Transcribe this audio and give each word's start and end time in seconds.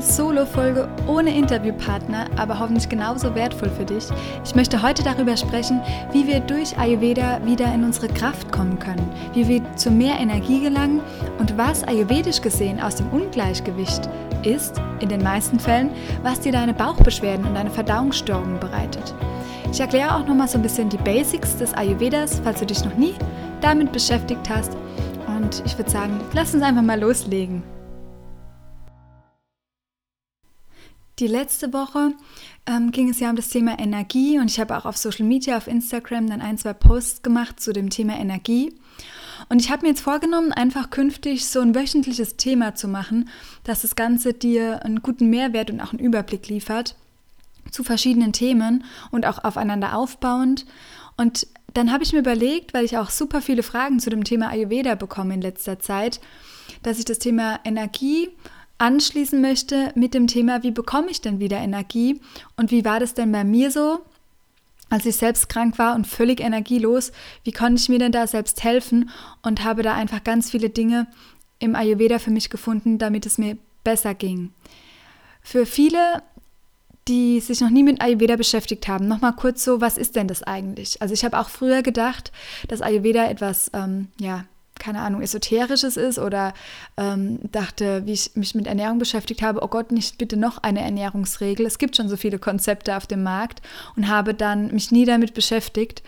Eine 0.00 0.08
Solo-Folge 0.08 0.88
ohne 1.06 1.36
Interviewpartner, 1.36 2.26
aber 2.36 2.58
hoffentlich 2.58 2.88
genauso 2.88 3.34
wertvoll 3.34 3.68
für 3.68 3.84
dich. 3.84 4.04
Ich 4.44 4.54
möchte 4.54 4.80
heute 4.80 5.02
darüber 5.02 5.36
sprechen, 5.36 5.82
wie 6.12 6.26
wir 6.26 6.40
durch 6.40 6.76
Ayurveda 6.78 7.44
wieder 7.44 7.72
in 7.74 7.84
unsere 7.84 8.08
Kraft 8.08 8.50
kommen 8.50 8.78
können, 8.78 9.06
wie 9.34 9.46
wir 9.46 9.76
zu 9.76 9.90
mehr 9.90 10.18
Energie 10.18 10.62
gelangen 10.62 11.00
und 11.38 11.56
was 11.58 11.84
ayurvedisch 11.84 12.40
gesehen 12.40 12.80
aus 12.80 12.94
dem 12.94 13.10
Ungleichgewicht 13.10 14.08
ist, 14.42 14.80
in 15.00 15.10
den 15.10 15.22
meisten 15.22 15.60
Fällen, 15.60 15.90
was 16.22 16.40
dir 16.40 16.52
deine 16.52 16.72
Bauchbeschwerden 16.72 17.44
und 17.44 17.54
deine 17.54 17.70
Verdauungsstörungen 17.70 18.58
bereitet. 18.58 19.14
Ich 19.70 19.80
erkläre 19.80 20.14
auch 20.14 20.26
nochmal 20.26 20.48
so 20.48 20.56
ein 20.56 20.62
bisschen 20.62 20.88
die 20.88 20.96
Basics 20.96 21.58
des 21.58 21.74
Ayurvedas, 21.74 22.40
falls 22.42 22.60
du 22.60 22.66
dich 22.66 22.82
noch 22.84 22.96
nie 22.96 23.14
damit 23.60 23.92
beschäftigt 23.92 24.48
hast. 24.48 24.72
Und 25.26 25.62
ich 25.66 25.76
würde 25.76 25.90
sagen, 25.90 26.18
lass 26.32 26.54
uns 26.54 26.62
einfach 26.62 26.82
mal 26.82 26.98
loslegen. 26.98 27.62
Die 31.20 31.26
letzte 31.26 31.74
Woche 31.74 32.14
ähm, 32.64 32.92
ging 32.92 33.10
es 33.10 33.20
ja 33.20 33.28
um 33.28 33.36
das 33.36 33.50
Thema 33.50 33.78
Energie 33.78 34.38
und 34.38 34.50
ich 34.50 34.58
habe 34.58 34.74
auch 34.74 34.86
auf 34.86 34.96
Social 34.96 35.26
Media, 35.26 35.58
auf 35.58 35.66
Instagram 35.66 36.30
dann 36.30 36.40
ein, 36.40 36.56
zwei 36.56 36.72
Posts 36.72 37.20
gemacht 37.20 37.60
zu 37.60 37.74
dem 37.74 37.90
Thema 37.90 38.18
Energie. 38.18 38.72
Und 39.50 39.60
ich 39.60 39.70
habe 39.70 39.82
mir 39.82 39.88
jetzt 39.88 40.00
vorgenommen, 40.00 40.50
einfach 40.52 40.88
künftig 40.88 41.46
so 41.46 41.60
ein 41.60 41.74
wöchentliches 41.74 42.38
Thema 42.38 42.74
zu 42.74 42.88
machen, 42.88 43.28
dass 43.64 43.82
das 43.82 43.96
Ganze 43.96 44.32
dir 44.32 44.82
einen 44.82 45.02
guten 45.02 45.28
Mehrwert 45.28 45.70
und 45.70 45.82
auch 45.82 45.90
einen 45.90 45.98
Überblick 45.98 46.48
liefert 46.48 46.96
zu 47.70 47.84
verschiedenen 47.84 48.32
Themen 48.32 48.84
und 49.10 49.26
auch 49.26 49.44
aufeinander 49.44 49.96
aufbauend. 49.96 50.64
Und 51.18 51.46
dann 51.74 51.92
habe 51.92 52.02
ich 52.02 52.14
mir 52.14 52.20
überlegt, 52.20 52.72
weil 52.72 52.86
ich 52.86 52.96
auch 52.96 53.10
super 53.10 53.42
viele 53.42 53.62
Fragen 53.62 54.00
zu 54.00 54.08
dem 54.08 54.24
Thema 54.24 54.48
Ayurveda 54.48 54.94
bekomme 54.94 55.34
in 55.34 55.42
letzter 55.42 55.78
Zeit, 55.78 56.18
dass 56.82 56.98
ich 56.98 57.04
das 57.04 57.18
Thema 57.18 57.60
Energie 57.64 58.30
anschließen 58.80 59.40
möchte 59.40 59.92
mit 59.94 60.14
dem 60.14 60.26
Thema, 60.26 60.62
wie 60.62 60.70
bekomme 60.70 61.10
ich 61.10 61.20
denn 61.20 61.38
wieder 61.38 61.58
Energie 61.58 62.20
und 62.56 62.70
wie 62.70 62.84
war 62.84 62.98
das 62.98 63.14
denn 63.14 63.30
bei 63.30 63.44
mir 63.44 63.70
so, 63.70 64.00
als 64.88 65.06
ich 65.06 65.16
selbst 65.16 65.48
krank 65.48 65.78
war 65.78 65.94
und 65.94 66.06
völlig 66.06 66.40
energielos, 66.40 67.12
wie 67.44 67.52
konnte 67.52 67.80
ich 67.80 67.88
mir 67.88 67.98
denn 67.98 68.12
da 68.12 68.26
selbst 68.26 68.64
helfen 68.64 69.10
und 69.42 69.62
habe 69.64 69.82
da 69.82 69.94
einfach 69.94 70.24
ganz 70.24 70.50
viele 70.50 70.70
Dinge 70.70 71.06
im 71.58 71.76
Ayurveda 71.76 72.18
für 72.18 72.30
mich 72.30 72.50
gefunden, 72.50 72.98
damit 72.98 73.26
es 73.26 73.38
mir 73.38 73.58
besser 73.84 74.14
ging. 74.14 74.52
Für 75.42 75.66
viele, 75.66 76.22
die 77.06 77.40
sich 77.40 77.60
noch 77.60 77.70
nie 77.70 77.82
mit 77.82 78.00
Ayurveda 78.00 78.36
beschäftigt 78.36 78.88
haben, 78.88 79.06
nochmal 79.06 79.34
kurz 79.34 79.62
so, 79.62 79.80
was 79.80 79.98
ist 79.98 80.16
denn 80.16 80.26
das 80.26 80.42
eigentlich? 80.42 81.00
Also 81.02 81.12
ich 81.12 81.24
habe 81.24 81.38
auch 81.38 81.50
früher 81.50 81.82
gedacht, 81.82 82.32
dass 82.68 82.82
Ayurveda 82.82 83.26
etwas, 83.26 83.70
ähm, 83.74 84.08
ja, 84.18 84.46
keine 84.80 85.00
Ahnung, 85.02 85.22
Esoterisches 85.22 85.96
ist 85.96 86.18
oder 86.18 86.52
ähm, 86.96 87.38
dachte, 87.52 88.04
wie 88.06 88.12
ich 88.12 88.32
mich 88.34 88.56
mit 88.56 88.66
Ernährung 88.66 88.98
beschäftigt 88.98 89.42
habe, 89.42 89.62
oh 89.62 89.68
Gott, 89.68 89.92
nicht 89.92 90.18
bitte 90.18 90.36
noch 90.36 90.58
eine 90.58 90.80
Ernährungsregel. 90.80 91.66
Es 91.66 91.78
gibt 91.78 91.96
schon 91.96 92.08
so 92.08 92.16
viele 92.16 92.40
Konzepte 92.40 92.96
auf 92.96 93.06
dem 93.06 93.22
Markt 93.22 93.62
und 93.96 94.08
habe 94.08 94.34
dann 94.34 94.72
mich 94.72 94.90
nie 94.90 95.04
damit 95.04 95.34
beschäftigt, 95.34 96.02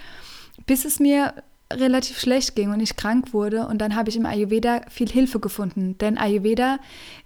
bis 0.66 0.84
es 0.84 0.99
mir 0.99 1.34
relativ 1.72 2.21
schlecht 2.21 2.55
ging 2.55 2.71
und 2.71 2.81
ich 2.81 2.97
krank 2.97 3.33
wurde. 3.33 3.66
Und 3.66 3.78
dann 3.78 3.94
habe 3.94 4.10
ich 4.10 4.16
im 4.16 4.27
Ayurveda 4.27 4.83
viel 4.89 5.09
Hilfe 5.09 5.41
gefunden. 5.41 5.97
Denn 5.99 6.19
Ayurveda 6.19 6.78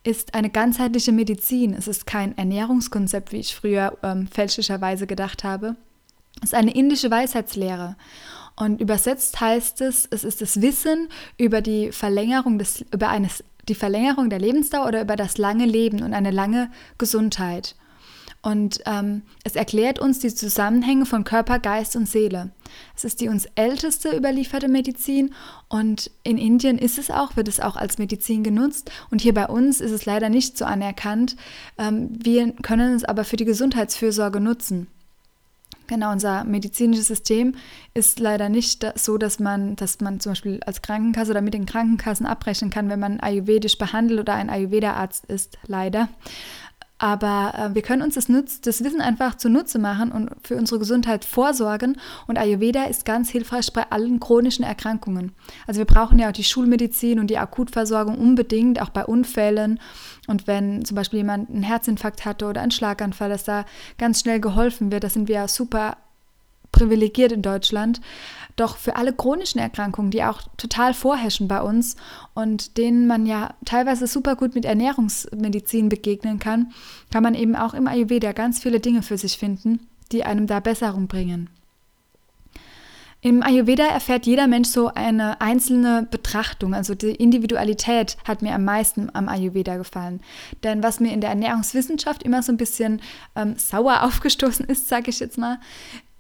ist 0.05 0.35
eine 0.35 0.51
ganzheitliche 0.51 1.13
Medizin. 1.13 1.75
Es 1.75 1.89
ist 1.89 2.07
kein 2.07 2.37
Ernährungskonzept, 2.37 3.33
wie 3.33 3.39
ich 3.39 3.55
früher 3.55 3.97
ähm, 4.03 4.29
fälschlicherweise 4.29 5.07
gedacht 5.07 5.45
habe. 5.45 5.77
Es 6.43 6.51
ist 6.51 6.55
eine 6.55 6.75
indische 6.75 7.11
Weisheitslehre. 7.11 7.97
Und 8.57 8.81
übersetzt 8.81 9.41
heißt 9.41 9.83
es, 9.83 10.09
es 10.11 10.25
ist 10.25 10.41
das 10.41 10.61
Wissen 10.63 11.09
über 11.37 11.61
die 11.61 11.93
Verlängerung 11.93 12.59
des, 12.59 12.85
über 12.93 13.09
eines, 13.09 13.45
die 13.69 13.75
Verlängerung 13.75 14.31
der 14.31 14.39
Lebensdauer 14.39 14.89
oder 14.89 15.03
über 15.03 15.17
das 15.17 15.37
lange 15.37 15.67
Leben 15.67 16.03
und 16.03 16.15
eine 16.15 16.31
lange 16.31 16.71
Gesundheit. 16.97 17.75
Und 18.47 18.81
ähm, 18.87 19.23
es 19.43 19.57
erklärt 19.57 19.99
uns 19.99 20.21
die 20.21 20.33
Zusammenhänge 20.33 21.05
von 21.05 21.25
Körper, 21.25 21.59
Geist 21.59 21.97
und 21.97 22.09
Seele. 22.09 22.53
Es 22.95 23.03
ist 23.03 23.21
die 23.21 23.29
uns 23.29 23.47
älteste 23.57 24.17
überlieferte 24.17 24.69
Medizin 24.69 25.35
und 25.69 26.13
in 26.23 26.39
Indien 26.39 26.79
ist 26.79 26.97
es 26.97 27.11
auch, 27.11 27.37
wird 27.37 27.49
es 27.49 27.59
auch 27.59 27.75
als 27.75 27.99
Medizin 27.99 28.45
genutzt 28.45 28.91
und 29.11 29.21
hier 29.21 29.35
bei 29.35 29.49
uns 29.49 29.81
ist 29.81 29.91
es 29.91 30.07
leider 30.07 30.29
nicht 30.29 30.57
so 30.57 30.65
anerkannt. 30.65 31.35
Ähm, 31.77 32.11
wir 32.13 32.53
können 32.63 32.95
es 32.95 33.03
aber 33.03 33.25
für 33.25 33.37
die 33.37 33.45
Gesundheitsfürsorge 33.45 34.39
nutzen. 34.39 34.87
Genau, 35.87 36.11
unser 36.11 36.45
medizinisches 36.45 37.07
System 37.07 37.55
ist 37.95 38.19
leider 38.19 38.49
nicht 38.49 38.85
so, 38.97 39.19
dass 39.19 39.39
man, 39.39 39.77
dass 39.77 40.01
man 40.01 40.19
zum 40.19 40.33
Beispiel 40.33 40.61
als 40.67 40.83
Krankenkasse 40.83 41.31
oder 41.31 41.43
mit 41.43 41.55
den 41.55 41.67
Krankenkassen 41.67 42.27
abrechnen 42.27 42.71
kann, 42.71 42.89
wenn 42.89 42.99
man 42.99 43.21
ayurvedisch 43.21 43.79
behandelt 43.79 44.21
oder 44.21 44.35
ein 44.35 44.51
Ayurveda-Arzt 44.51 45.27
ist, 45.27 45.59
leider. 45.67 46.09
Aber 46.99 47.53
äh, 47.57 47.75
wir 47.75 47.83
können 47.83 48.03
uns 48.03 48.15
das, 48.15 48.29
Nutz, 48.29 48.61
das 48.63 48.83
Wissen 48.83 49.03
einfach 49.03 49.35
zunutze 49.35 49.79
machen 49.79 50.13
und 50.13 50.31
für 50.43 50.57
unsere 50.57 50.79
Gesundheit 50.79 51.25
vorsorgen. 51.25 51.99
Und 52.27 52.39
Ayurveda 52.39 52.85
ist 52.85 53.05
ganz 53.05 53.29
hilfreich 53.29 53.73
bei 53.73 53.85
allen 53.91 54.19
chronischen 54.19 54.65
Erkrankungen. 54.65 55.33
Also 55.67 55.79
wir 55.79 55.85
brauchen 55.85 56.19
ja 56.19 56.29
auch 56.29 56.33
die 56.33 56.45
Schulmedizin 56.45 57.21
und 57.21 57.29
die 57.29 57.39
Akutversorgung 57.39 58.17
unbedingt, 58.19 58.81
auch 58.81 58.89
bei 58.89 59.05
Unfällen. 59.05 59.79
Und 60.27 60.47
wenn 60.47 60.85
zum 60.85 60.95
Beispiel 60.95 61.19
jemand 61.19 61.51
einen 61.51 61.63
Herzinfarkt 61.63 62.25
hatte 62.25 62.47
oder 62.47 62.63
einen 62.63 62.71
Schlaganfall, 62.71 63.29
dass 63.29 63.45
da 63.45 63.67
ganz 63.99 64.21
schnell 64.21 64.41
geholfen 64.41 64.91
wird, 64.91 65.05
da 65.05 65.11
sind 65.11 65.29
wir 65.29 65.37
ja 65.37 65.49
super 65.49 65.99
privilegiert 66.73 67.33
in 67.33 67.43
Deutschland. 67.43 68.01
Doch 68.57 68.79
für 68.79 68.97
alle 68.97 69.13
chronischen 69.13 69.61
Erkrankungen, 69.61 70.11
die 70.11 70.25
auch 70.25 70.41
total 70.57 70.95
vorherrschen 70.95 71.47
bei 71.47 71.61
uns 71.61 71.97
und 72.35 72.79
denen 72.79 73.07
man 73.07 73.27
ja 73.27 73.55
teilweise 73.67 74.07
super 74.07 74.35
gut 74.35 74.55
mit 74.55 74.65
Ernährungsmedizin 74.65 75.91
begegnen 75.91 76.39
kann, 76.39 76.73
kann 77.13 77.23
man 77.23 77.35
eben 77.35 77.55
auch 77.55 77.75
im 77.75 77.87
Ayurveda 77.87 78.33
ganz 78.33 78.63
viele 78.63 78.81
Dinge 78.81 79.03
für 79.03 79.19
sich 79.19 79.37
finden, 79.37 79.87
die 80.11 80.25
einem 80.25 80.47
da 80.47 80.61
Besserung 80.61 81.07
bringen. 81.07 81.51
Im 83.27 83.43
Ayurveda 83.43 83.87
erfährt 83.87 84.27
jeder 84.27 84.47
Mensch 84.47 84.69
so 84.69 84.89
eine 84.95 85.41
einzelne 85.41 86.07
Betrachtung, 86.09 86.75
also 86.75 86.95
die 86.95 87.11
Individualität 87.11 88.17
hat 88.25 88.41
mir 88.41 88.55
am 88.55 88.65
meisten 88.65 89.11
am 89.15 89.29
Ayurveda 89.29 89.79
gefallen. 89.79 90.21
Denn 90.63 90.83
was 90.83 91.01
mir 91.01 91.13
in 91.13 91.21
der 91.21 91.31
Ernährungswissenschaft 91.31 92.23
immer 92.23 92.43
so 92.43 92.53
ein 92.53 92.57
bisschen 92.57 93.01
ähm, 93.35 93.57
sauer 93.57 94.03
aufgestoßen 94.05 94.67
ist, 94.67 94.89
sage 94.89 95.11
ich 95.11 95.19
jetzt 95.19 95.39
mal, 95.39 95.59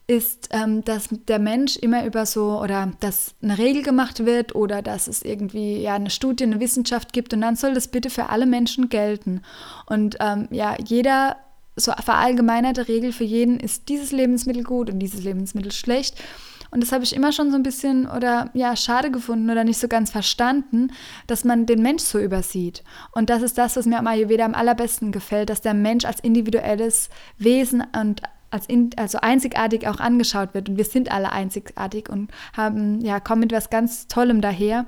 ist, 0.08 0.48
ähm, 0.52 0.84
dass 0.84 1.08
der 1.10 1.38
Mensch 1.40 1.76
immer 1.76 2.04
über 2.04 2.26
so 2.26 2.60
oder 2.60 2.92
dass 3.00 3.34
eine 3.42 3.58
Regel 3.58 3.82
gemacht 3.82 4.24
wird 4.24 4.54
oder 4.54 4.80
dass 4.80 5.08
es 5.08 5.22
irgendwie 5.22 5.78
ja 5.78 5.94
eine 5.94 6.10
Studie, 6.10 6.44
eine 6.44 6.60
Wissenschaft 6.60 7.12
gibt 7.12 7.34
und 7.34 7.40
dann 7.40 7.56
soll 7.56 7.74
das 7.74 7.88
bitte 7.88 8.08
für 8.08 8.28
alle 8.28 8.46
Menschen 8.46 8.88
gelten. 8.88 9.42
Und 9.86 10.16
ähm, 10.20 10.46
ja, 10.50 10.76
jeder 10.84 11.36
so 11.74 11.92
verallgemeinerte 11.92 12.88
Regel 12.88 13.12
für 13.12 13.24
jeden 13.24 13.58
ist 13.58 13.88
dieses 13.88 14.12
Lebensmittel 14.12 14.62
gut 14.62 14.90
und 14.90 15.00
dieses 15.00 15.24
Lebensmittel 15.24 15.72
schlecht. 15.72 16.16
Und 16.70 16.82
das 16.82 16.92
habe 16.92 17.04
ich 17.04 17.14
immer 17.14 17.32
schon 17.32 17.50
so 17.50 17.56
ein 17.56 17.62
bisschen 17.62 18.08
oder 18.08 18.50
ja, 18.54 18.76
schade 18.76 19.10
gefunden 19.10 19.50
oder 19.50 19.64
nicht 19.64 19.78
so 19.78 19.88
ganz 19.88 20.10
verstanden, 20.10 20.92
dass 21.26 21.44
man 21.44 21.66
den 21.66 21.82
Mensch 21.82 22.02
so 22.02 22.18
übersieht. 22.18 22.82
Und 23.12 23.30
das 23.30 23.42
ist 23.42 23.58
das, 23.58 23.76
was 23.76 23.86
mir 23.86 23.98
am 23.98 24.06
Ayurveda 24.06 24.44
am 24.44 24.54
allerbesten 24.54 25.12
gefällt, 25.12 25.50
dass 25.50 25.60
der 25.60 25.74
Mensch 25.74 26.04
als 26.04 26.20
individuelles 26.20 27.08
Wesen 27.38 27.84
und 27.98 28.22
als 28.50 28.66
in, 28.66 28.90
also 28.96 29.18
einzigartig 29.18 29.86
auch 29.88 30.00
angeschaut 30.00 30.54
wird. 30.54 30.68
Und 30.68 30.76
wir 30.76 30.84
sind 30.84 31.10
alle 31.10 31.32
einzigartig 31.32 32.08
und 32.08 32.30
haben, 32.56 33.00
ja, 33.00 33.20
kommen 33.20 33.40
mit 33.40 33.52
was 33.52 33.70
ganz 33.70 34.06
Tollem 34.08 34.40
daher. 34.40 34.86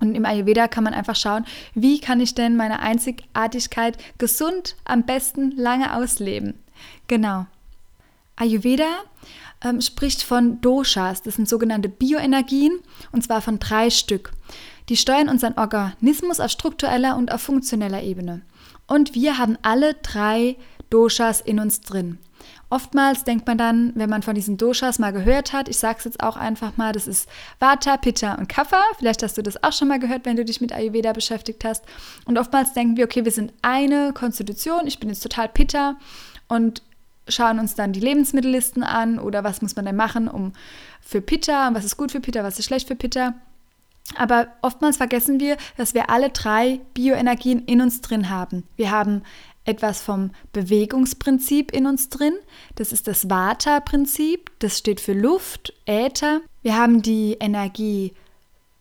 Und 0.00 0.14
im 0.14 0.24
Ayurveda 0.24 0.66
kann 0.66 0.84
man 0.84 0.94
einfach 0.94 1.16
schauen, 1.16 1.44
wie 1.74 2.00
kann 2.00 2.20
ich 2.20 2.34
denn 2.34 2.56
meine 2.56 2.80
Einzigartigkeit 2.80 3.98
gesund 4.18 4.76
am 4.84 5.04
besten 5.04 5.50
lange 5.52 5.94
ausleben. 5.94 6.54
Genau. 7.06 7.46
Ayurveda 8.36 8.88
ähm, 9.62 9.80
spricht 9.82 10.22
von 10.22 10.60
Doshas, 10.62 11.22
das 11.22 11.34
sind 11.34 11.48
sogenannte 11.48 11.90
Bioenergien, 11.90 12.80
und 13.12 13.22
zwar 13.22 13.42
von 13.42 13.58
drei 13.58 13.90
Stück. 13.90 14.32
Die 14.88 14.96
steuern 14.96 15.28
unseren 15.28 15.58
Organismus 15.58 16.40
auf 16.40 16.50
struktureller 16.50 17.16
und 17.16 17.30
auf 17.30 17.42
funktioneller 17.42 18.02
Ebene. 18.02 18.40
Und 18.86 19.14
wir 19.14 19.38
haben 19.38 19.58
alle 19.62 19.94
drei 19.94 20.56
Doshas 20.88 21.40
in 21.40 21.60
uns 21.60 21.82
drin. 21.82 22.18
Oftmals 22.70 23.24
denkt 23.24 23.48
man 23.48 23.58
dann, 23.58 23.92
wenn 23.96 24.08
man 24.08 24.22
von 24.22 24.36
diesen 24.36 24.56
Doshas 24.56 25.00
mal 25.00 25.12
gehört 25.12 25.52
hat, 25.52 25.68
ich 25.68 25.76
sage 25.76 25.96
es 25.98 26.04
jetzt 26.04 26.22
auch 26.22 26.36
einfach 26.36 26.76
mal, 26.76 26.92
das 26.92 27.08
ist 27.08 27.28
Vata, 27.58 27.96
Pitta 27.96 28.34
und 28.34 28.48
Kapha. 28.48 28.80
Vielleicht 28.96 29.24
hast 29.24 29.36
du 29.36 29.42
das 29.42 29.62
auch 29.64 29.72
schon 29.72 29.88
mal 29.88 29.98
gehört, 29.98 30.24
wenn 30.24 30.36
du 30.36 30.44
dich 30.44 30.60
mit 30.60 30.72
Ayurveda 30.72 31.12
beschäftigt 31.12 31.64
hast. 31.64 31.84
Und 32.24 32.38
oftmals 32.38 32.72
denken 32.72 32.96
wir, 32.96 33.04
okay, 33.04 33.24
wir 33.24 33.32
sind 33.32 33.52
eine 33.62 34.12
Konstitution, 34.12 34.86
ich 34.86 35.00
bin 35.00 35.08
jetzt 35.08 35.22
total 35.22 35.48
Pitta 35.48 35.96
und 36.46 36.82
schauen 37.28 37.58
uns 37.58 37.74
dann 37.74 37.92
die 37.92 38.00
Lebensmittellisten 38.00 38.84
an 38.84 39.18
oder 39.18 39.42
was 39.42 39.62
muss 39.62 39.74
man 39.74 39.84
denn 39.84 39.96
machen, 39.96 40.28
um 40.28 40.52
für 41.00 41.20
Pitta, 41.20 41.70
was 41.72 41.84
ist 41.84 41.96
gut 41.96 42.12
für 42.12 42.20
Pitta, 42.20 42.44
was 42.44 42.58
ist 42.58 42.66
schlecht 42.66 42.86
für 42.86 42.96
Pitta. 42.96 43.34
Aber 44.16 44.48
oftmals 44.62 44.96
vergessen 44.96 45.40
wir, 45.40 45.56
dass 45.76 45.94
wir 45.94 46.10
alle 46.10 46.30
drei 46.30 46.80
Bioenergien 46.94 47.64
in 47.66 47.80
uns 47.80 48.00
drin 48.00 48.28
haben. 48.28 48.64
Wir 48.76 48.90
haben 48.90 49.22
etwas 49.64 50.02
vom 50.02 50.30
Bewegungsprinzip 50.52 51.72
in 51.72 51.86
uns 51.86 52.08
drin. 52.08 52.34
Das 52.76 52.92
ist 52.92 53.06
das 53.06 53.28
Vata-Prinzip. 53.28 54.50
Das 54.58 54.78
steht 54.78 55.00
für 55.00 55.12
Luft, 55.12 55.72
Äther. 55.86 56.40
Wir 56.62 56.76
haben 56.76 57.02
die 57.02 57.36
Energie 57.40 58.14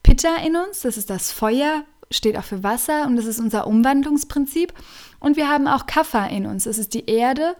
Pitta 0.03 0.37
in 0.37 0.55
uns. 0.55 0.81
Das 0.81 0.97
ist 0.97 1.09
das 1.09 1.31
Feuer, 1.31 1.83
steht 2.09 2.37
auch 2.37 2.43
für 2.43 2.63
Wasser 2.63 3.05
und 3.05 3.15
das 3.15 3.25
ist 3.25 3.39
unser 3.39 3.67
Umwandlungsprinzip. 3.67 4.73
Und 5.19 5.37
wir 5.37 5.49
haben 5.49 5.67
auch 5.67 5.85
Kapha 5.85 6.25
in 6.25 6.45
uns. 6.45 6.63
Das 6.63 6.77
ist 6.77 6.93
die 6.93 7.09
Erde 7.09 7.55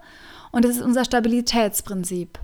und 0.51 0.66
das 0.66 0.77
ist 0.77 0.81
unser 0.81 1.06
Stabilitätsprinzip. 1.06 2.39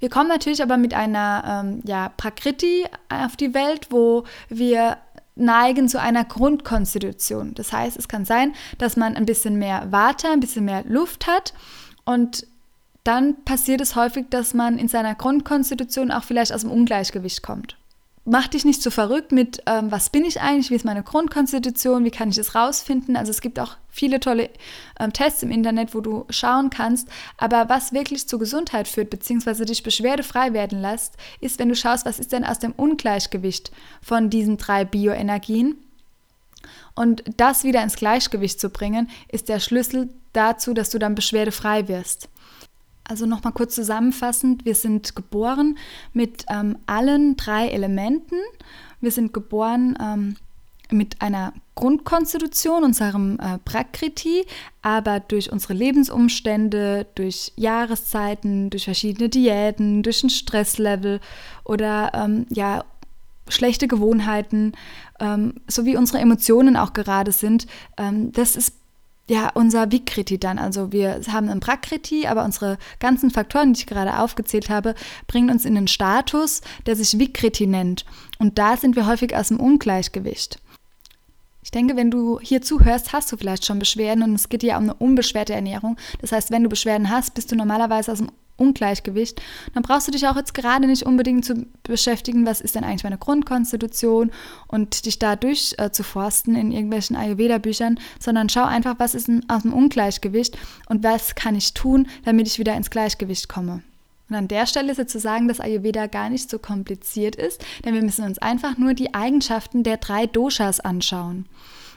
Wir 0.00 0.08
kommen 0.08 0.28
natürlich 0.28 0.62
aber 0.62 0.76
mit 0.76 0.94
einer 0.94 1.62
ähm, 1.64 1.82
ja, 1.84 2.10
Prakriti 2.16 2.86
auf 3.08 3.36
die 3.36 3.54
Welt, 3.54 3.88
wo 3.90 4.24
wir 4.48 4.96
neigen 5.40 5.88
zu 5.88 6.00
einer 6.00 6.24
Grundkonstitution. 6.24 7.54
Das 7.54 7.72
heißt, 7.72 7.96
es 7.96 8.08
kann 8.08 8.24
sein, 8.24 8.54
dass 8.78 8.96
man 8.96 9.16
ein 9.16 9.26
bisschen 9.26 9.58
mehr 9.58 9.90
Water, 9.90 10.30
ein 10.32 10.40
bisschen 10.40 10.64
mehr 10.64 10.84
Luft 10.86 11.26
hat 11.26 11.54
und 12.04 12.46
dann 13.02 13.44
passiert 13.44 13.80
es 13.80 13.96
häufig, 13.96 14.26
dass 14.30 14.52
man 14.52 14.78
in 14.78 14.88
seiner 14.88 15.14
Grundkonstitution 15.14 16.10
auch 16.10 16.24
vielleicht 16.24 16.52
aus 16.52 16.60
dem 16.60 16.70
Ungleichgewicht 16.70 17.42
kommt 17.42 17.79
mach 18.30 18.46
dich 18.46 18.64
nicht 18.64 18.80
so 18.80 18.90
verrückt 18.90 19.32
mit, 19.32 19.60
ähm, 19.66 19.90
was 19.90 20.08
bin 20.08 20.24
ich 20.24 20.40
eigentlich, 20.40 20.70
wie 20.70 20.76
ist 20.76 20.84
meine 20.84 21.02
Grundkonstitution, 21.02 22.04
wie 22.04 22.12
kann 22.12 22.30
ich 22.30 22.36
das 22.36 22.54
rausfinden. 22.54 23.16
Also 23.16 23.30
es 23.30 23.40
gibt 23.40 23.58
auch 23.58 23.76
viele 23.88 24.20
tolle 24.20 24.50
ähm, 25.00 25.12
Tests 25.12 25.42
im 25.42 25.50
Internet, 25.50 25.94
wo 25.94 26.00
du 26.00 26.26
schauen 26.30 26.70
kannst. 26.70 27.08
Aber 27.36 27.68
was 27.68 27.92
wirklich 27.92 28.28
zur 28.28 28.38
Gesundheit 28.38 28.86
führt, 28.86 29.10
beziehungsweise 29.10 29.64
dich 29.64 29.82
beschwerdefrei 29.82 30.52
werden 30.52 30.80
lässt, 30.80 31.16
ist, 31.40 31.58
wenn 31.58 31.68
du 31.68 31.74
schaust, 31.74 32.06
was 32.06 32.20
ist 32.20 32.30
denn 32.30 32.44
aus 32.44 32.60
dem 32.60 32.72
Ungleichgewicht 32.72 33.72
von 34.00 34.30
diesen 34.30 34.58
drei 34.58 34.84
Bioenergien. 34.84 35.76
Und 36.94 37.24
das 37.36 37.64
wieder 37.64 37.82
ins 37.82 37.96
Gleichgewicht 37.96 38.60
zu 38.60 38.70
bringen, 38.70 39.10
ist 39.28 39.48
der 39.48 39.58
Schlüssel 39.58 40.08
dazu, 40.32 40.72
dass 40.72 40.90
du 40.90 40.98
dann 41.00 41.16
beschwerdefrei 41.16 41.88
wirst. 41.88 42.28
Also 43.10 43.26
nochmal 43.26 43.52
kurz 43.52 43.74
zusammenfassend, 43.74 44.64
wir 44.64 44.76
sind 44.76 45.16
geboren 45.16 45.76
mit 46.12 46.44
ähm, 46.48 46.78
allen 46.86 47.36
drei 47.36 47.66
Elementen. 47.66 48.36
Wir 49.00 49.10
sind 49.10 49.34
geboren 49.34 49.98
ähm, 50.00 50.36
mit 50.92 51.20
einer 51.20 51.52
Grundkonstitution, 51.74 52.84
unserem 52.84 53.40
äh, 53.40 53.58
Prakriti, 53.64 54.44
aber 54.82 55.18
durch 55.18 55.50
unsere 55.50 55.72
Lebensumstände, 55.74 57.04
durch 57.16 57.52
Jahreszeiten, 57.56 58.70
durch 58.70 58.84
verschiedene 58.84 59.28
Diäten, 59.28 60.04
durch 60.04 60.22
ein 60.22 60.30
Stresslevel 60.30 61.18
oder 61.64 62.12
ähm, 62.14 62.46
ja, 62.48 62.84
schlechte 63.48 63.88
Gewohnheiten, 63.88 64.74
ähm, 65.18 65.54
so 65.66 65.84
wie 65.84 65.96
unsere 65.96 66.18
Emotionen 66.18 66.76
auch 66.76 66.92
gerade 66.92 67.32
sind, 67.32 67.66
ähm, 67.96 68.30
das 68.30 68.54
ist 68.54 68.79
ja, 69.30 69.48
unser 69.54 69.92
Vikriti 69.92 70.38
dann. 70.38 70.58
Also 70.58 70.90
wir 70.90 71.20
haben 71.30 71.48
ein 71.48 71.60
Prakriti, 71.60 72.26
aber 72.26 72.44
unsere 72.44 72.78
ganzen 72.98 73.30
Faktoren, 73.30 73.72
die 73.72 73.80
ich 73.80 73.86
gerade 73.86 74.18
aufgezählt 74.18 74.68
habe, 74.68 74.96
bringen 75.28 75.50
uns 75.50 75.64
in 75.64 75.76
den 75.76 75.86
Status, 75.86 76.62
der 76.86 76.96
sich 76.96 77.16
Vikriti 77.16 77.68
nennt. 77.68 78.04
Und 78.40 78.58
da 78.58 78.76
sind 78.76 78.96
wir 78.96 79.06
häufig 79.06 79.36
aus 79.36 79.48
dem 79.48 79.60
Ungleichgewicht. 79.60 80.58
Ich 81.62 81.70
denke, 81.70 81.94
wenn 81.94 82.10
du 82.10 82.40
hier 82.40 82.60
zuhörst, 82.60 83.12
hast 83.12 83.30
du 83.30 83.36
vielleicht 83.36 83.64
schon 83.64 83.78
Beschwerden 83.78 84.24
und 84.24 84.34
es 84.34 84.48
geht 84.48 84.64
ja 84.64 84.76
um 84.76 84.84
eine 84.84 84.94
unbeschwerte 84.94 85.52
Ernährung. 85.52 85.96
Das 86.20 86.32
heißt, 86.32 86.50
wenn 86.50 86.64
du 86.64 86.68
Beschwerden 86.68 87.08
hast, 87.08 87.34
bist 87.34 87.52
du 87.52 87.56
normalerweise 87.56 88.10
aus 88.10 88.18
dem 88.18 88.32
Ungleichgewicht, 88.60 89.40
dann 89.74 89.82
brauchst 89.82 90.06
du 90.08 90.12
dich 90.12 90.26
auch 90.28 90.36
jetzt 90.36 90.54
gerade 90.54 90.86
nicht 90.86 91.04
unbedingt 91.04 91.44
zu 91.44 91.66
beschäftigen, 91.82 92.46
was 92.46 92.60
ist 92.60 92.74
denn 92.74 92.84
eigentlich 92.84 93.04
meine 93.04 93.18
Grundkonstitution 93.18 94.30
und 94.68 95.06
dich 95.06 95.18
da 95.18 95.36
durchzuforsten 95.36 96.54
äh, 96.54 96.60
in 96.60 96.72
irgendwelchen 96.72 97.16
Ayurveda-Büchern, 97.16 97.98
sondern 98.18 98.48
schau 98.48 98.64
einfach, 98.64 98.96
was 98.98 99.14
ist 99.14 99.30
aus 99.48 99.62
dem 99.62 99.72
Ungleichgewicht 99.72 100.58
und 100.88 101.02
was 101.02 101.34
kann 101.34 101.54
ich 101.54 101.74
tun, 101.74 102.08
damit 102.24 102.46
ich 102.46 102.58
wieder 102.58 102.76
ins 102.76 102.90
Gleichgewicht 102.90 103.48
komme. 103.48 103.82
Und 104.28 104.36
an 104.36 104.48
der 104.48 104.66
Stelle 104.66 104.92
ist 104.92 104.98
jetzt 104.98 105.12
zu 105.12 105.18
sagen, 105.18 105.48
dass 105.48 105.60
Ayurveda 105.60 106.06
gar 106.06 106.30
nicht 106.30 106.48
so 106.48 106.60
kompliziert 106.60 107.34
ist, 107.34 107.64
denn 107.84 107.94
wir 107.94 108.02
müssen 108.02 108.24
uns 108.24 108.38
einfach 108.38 108.78
nur 108.78 108.94
die 108.94 109.12
Eigenschaften 109.12 109.82
der 109.82 109.96
drei 109.96 110.26
Doshas 110.26 110.78
anschauen. 110.78 111.46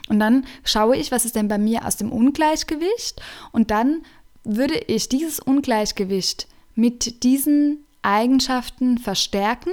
Und 0.08 0.18
dann 0.18 0.44
schaue 0.64 0.96
ich, 0.96 1.12
was 1.12 1.24
ist 1.24 1.36
denn 1.36 1.48
bei 1.48 1.58
mir 1.58 1.86
aus 1.86 1.96
dem 1.96 2.12
Ungleichgewicht 2.12 3.22
und 3.52 3.70
dann 3.70 4.02
würde 4.42 4.76
ich 4.76 5.08
dieses 5.08 5.40
Ungleichgewicht 5.40 6.46
mit 6.74 7.22
diesen 7.22 7.84
Eigenschaften 8.02 8.98
verstärken 8.98 9.70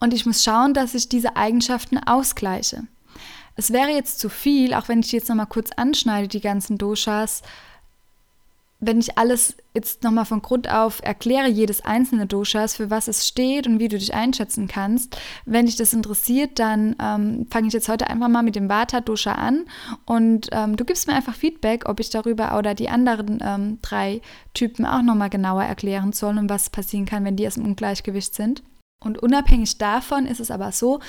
und 0.00 0.14
ich 0.14 0.26
muss 0.26 0.44
schauen, 0.44 0.74
dass 0.74 0.94
ich 0.94 1.08
diese 1.08 1.36
Eigenschaften 1.36 1.98
ausgleiche. 1.98 2.84
Es 3.56 3.72
wäre 3.72 3.90
jetzt 3.90 4.20
zu 4.20 4.28
viel, 4.28 4.74
auch 4.74 4.88
wenn 4.88 5.00
ich 5.00 5.10
jetzt 5.10 5.28
nochmal 5.28 5.46
kurz 5.46 5.70
anschneide, 5.76 6.28
die 6.28 6.40
ganzen 6.40 6.78
Doshas, 6.78 7.42
wenn 8.80 9.00
ich 9.00 9.18
alles 9.18 9.56
jetzt 9.74 10.04
nochmal 10.04 10.24
von 10.24 10.40
Grund 10.40 10.70
auf 10.70 11.00
erkläre, 11.02 11.48
jedes 11.48 11.84
einzelne 11.84 12.26
Doshas, 12.26 12.76
für 12.76 12.90
was 12.90 13.08
es 13.08 13.26
steht 13.26 13.66
und 13.66 13.80
wie 13.80 13.88
du 13.88 13.98
dich 13.98 14.14
einschätzen 14.14 14.68
kannst, 14.68 15.18
wenn 15.44 15.66
dich 15.66 15.76
das 15.76 15.92
interessiert, 15.92 16.58
dann 16.60 16.94
ähm, 17.02 17.46
fange 17.50 17.66
ich 17.68 17.72
jetzt 17.72 17.88
heute 17.88 18.08
einfach 18.08 18.28
mal 18.28 18.42
mit 18.42 18.54
dem 18.54 18.68
Vata-Dosha 18.68 19.32
an 19.32 19.64
und 20.06 20.48
ähm, 20.52 20.76
du 20.76 20.84
gibst 20.84 21.08
mir 21.08 21.14
einfach 21.14 21.34
Feedback, 21.34 21.88
ob 21.88 21.98
ich 21.98 22.10
darüber 22.10 22.56
oder 22.56 22.74
die 22.74 22.88
anderen 22.88 23.40
ähm, 23.42 23.78
drei 23.82 24.20
Typen 24.54 24.86
auch 24.86 25.02
nochmal 25.02 25.30
genauer 25.30 25.64
erklären 25.64 26.12
soll 26.12 26.38
und 26.38 26.48
was 26.48 26.70
passieren 26.70 27.06
kann, 27.06 27.24
wenn 27.24 27.36
die 27.36 27.46
aus 27.48 27.54
dem 27.54 27.64
Ungleichgewicht 27.64 28.34
sind. 28.34 28.62
Und 29.04 29.18
unabhängig 29.18 29.78
davon 29.78 30.26
ist 30.26 30.40
es 30.40 30.50
aber 30.50 30.70
so, 30.72 31.00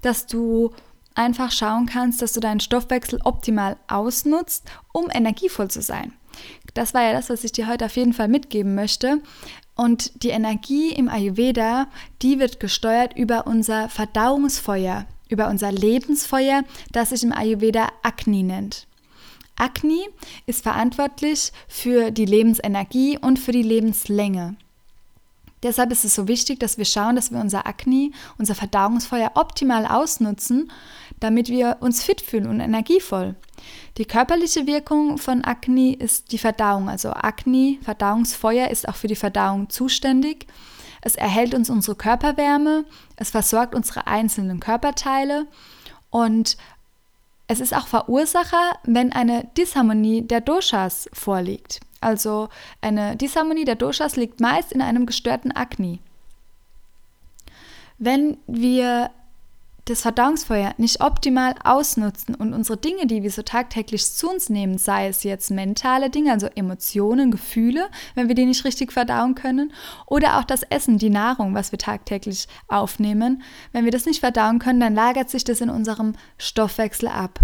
dass 0.00 0.26
du 0.26 0.72
einfach 1.16 1.50
schauen 1.50 1.86
kannst, 1.86 2.22
dass 2.22 2.32
du 2.32 2.40
deinen 2.40 2.60
Stoffwechsel 2.60 3.20
optimal 3.24 3.76
ausnutzt, 3.88 4.68
um 4.92 5.08
energievoll 5.10 5.68
zu 5.68 5.82
sein. 5.82 6.12
Das 6.76 6.92
war 6.92 7.02
ja 7.02 7.12
das, 7.14 7.30
was 7.30 7.42
ich 7.42 7.52
dir 7.52 7.68
heute 7.68 7.86
auf 7.86 7.96
jeden 7.96 8.12
Fall 8.12 8.28
mitgeben 8.28 8.74
möchte. 8.74 9.22
Und 9.76 10.22
die 10.22 10.28
Energie 10.28 10.90
im 10.92 11.08
Ayurveda, 11.08 11.88
die 12.20 12.38
wird 12.38 12.60
gesteuert 12.60 13.16
über 13.16 13.46
unser 13.46 13.88
Verdauungsfeuer, 13.88 15.06
über 15.30 15.48
unser 15.48 15.72
Lebensfeuer, 15.72 16.64
das 16.92 17.10
sich 17.10 17.22
im 17.22 17.32
Ayurveda 17.32 17.88
Agni 18.02 18.42
nennt. 18.42 18.86
Agni 19.56 20.06
ist 20.44 20.64
verantwortlich 20.64 21.50
für 21.66 22.10
die 22.10 22.26
Lebensenergie 22.26 23.18
und 23.18 23.38
für 23.38 23.52
die 23.52 23.62
Lebenslänge. 23.62 24.56
Deshalb 25.62 25.90
ist 25.90 26.04
es 26.04 26.14
so 26.14 26.28
wichtig, 26.28 26.60
dass 26.60 26.78
wir 26.78 26.84
schauen, 26.84 27.16
dass 27.16 27.30
wir 27.30 27.40
unser 27.40 27.66
Agni, 27.66 28.12
unser 28.38 28.54
Verdauungsfeuer 28.54 29.32
optimal 29.34 29.86
ausnutzen, 29.86 30.70
damit 31.20 31.48
wir 31.48 31.78
uns 31.80 32.02
fit 32.02 32.20
fühlen 32.20 32.46
und 32.46 32.60
energievoll. 32.60 33.34
Die 33.96 34.04
körperliche 34.04 34.66
Wirkung 34.66 35.16
von 35.18 35.44
Agni 35.44 35.92
ist 35.92 36.32
die 36.32 36.38
Verdauung. 36.38 36.88
Also 36.88 37.10
Agni, 37.10 37.78
Verdauungsfeuer, 37.82 38.68
ist 38.68 38.88
auch 38.88 38.96
für 38.96 39.08
die 39.08 39.16
Verdauung 39.16 39.70
zuständig. 39.70 40.46
Es 41.00 41.16
erhält 41.16 41.54
uns 41.54 41.70
unsere 41.70 41.96
Körperwärme, 41.96 42.84
es 43.16 43.30
versorgt 43.30 43.74
unsere 43.74 44.06
einzelnen 44.06 44.60
Körperteile 44.60 45.46
und 46.10 46.56
es 47.48 47.60
ist 47.60 47.74
auch 47.76 47.86
Verursacher, 47.86 48.72
wenn 48.82 49.12
eine 49.12 49.48
Disharmonie 49.56 50.22
der 50.22 50.40
Doshas 50.40 51.08
vorliegt. 51.12 51.80
Also 52.00 52.48
eine 52.80 53.16
Disharmonie 53.16 53.64
der 53.64 53.74
Doshas 53.74 54.16
liegt 54.16 54.40
meist 54.40 54.72
in 54.72 54.82
einem 54.82 55.06
gestörten 55.06 55.52
Agni. 55.52 56.00
Wenn 57.98 58.36
wir 58.46 59.10
das 59.86 60.02
Verdauungsfeuer 60.02 60.74
nicht 60.78 61.00
optimal 61.00 61.54
ausnutzen 61.62 62.34
und 62.34 62.52
unsere 62.52 62.76
Dinge, 62.76 63.06
die 63.06 63.22
wir 63.22 63.30
so 63.30 63.42
tagtäglich 63.42 64.04
zu 64.04 64.28
uns 64.28 64.50
nehmen, 64.50 64.78
sei 64.78 65.06
es 65.06 65.22
jetzt 65.22 65.50
mentale 65.50 66.10
Dinge, 66.10 66.32
also 66.32 66.48
Emotionen, 66.48 67.30
Gefühle, 67.30 67.88
wenn 68.16 68.26
wir 68.26 68.34
die 68.34 68.46
nicht 68.46 68.64
richtig 68.64 68.92
verdauen 68.92 69.36
können, 69.36 69.72
oder 70.06 70.38
auch 70.38 70.44
das 70.44 70.64
Essen, 70.64 70.98
die 70.98 71.08
Nahrung, 71.08 71.54
was 71.54 71.70
wir 71.70 71.78
tagtäglich 71.78 72.48
aufnehmen, 72.66 73.42
wenn 73.70 73.84
wir 73.84 73.92
das 73.92 74.06
nicht 74.06 74.20
verdauen 74.20 74.58
können, 74.58 74.80
dann 74.80 74.94
lagert 74.94 75.30
sich 75.30 75.44
das 75.44 75.60
in 75.60 75.70
unserem 75.70 76.14
Stoffwechsel 76.36 77.08
ab. 77.08 77.38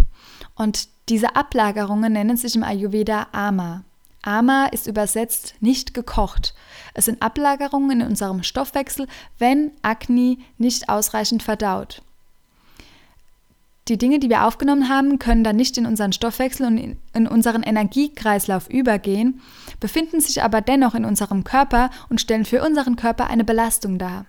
Und 0.57 0.89
diese 1.09 1.37
Ablagerungen 1.37 2.13
nennen 2.13 2.37
sich 2.37 2.57
im 2.57 2.65
Ayurveda 2.65 3.29
Ama. 3.31 3.85
Ama 4.23 4.67
ist 4.67 4.87
übersetzt 4.87 5.55
nicht 5.61 5.95
gekocht. 5.95 6.55
Es 6.95 7.07
sind 7.07 7.21
Ablagerungen 7.21 8.01
in 8.01 8.07
unserem 8.07 8.43
Stoffwechsel, 8.45 9.09
wenn 9.39 9.73
Agni 9.83 10.39
nicht 10.59 10.89
ausreichend 10.89 11.43
verdaut. 11.43 12.03
die 13.89 13.99
Dinge, 13.99 14.21
die 14.21 14.31
wir 14.31 14.47
aufgenommen 14.47 14.89
haben, 14.89 15.19
können 15.19 15.43
dann 15.43 15.57
nicht 15.57 15.77
in 15.77 15.87
unseren 15.87 16.13
Stoffwechsel 16.13 16.67
und 16.67 16.97
in 17.13 17.27
unseren 17.27 17.65
Energiekreislauf 17.65 18.71
übergehen, 18.71 19.41
befinden 19.81 20.21
sich 20.21 20.43
aber 20.43 20.61
dennoch 20.61 20.95
in 20.95 21.05
unserem 21.05 21.43
Körper 21.43 21.91
und 22.09 22.21
stellen 22.21 22.45
für 22.45 22.65
unseren 22.65 22.95
Körper 22.95 23.27
eine 23.27 23.45
Belastung 23.45 23.99
dar. 23.99 24.27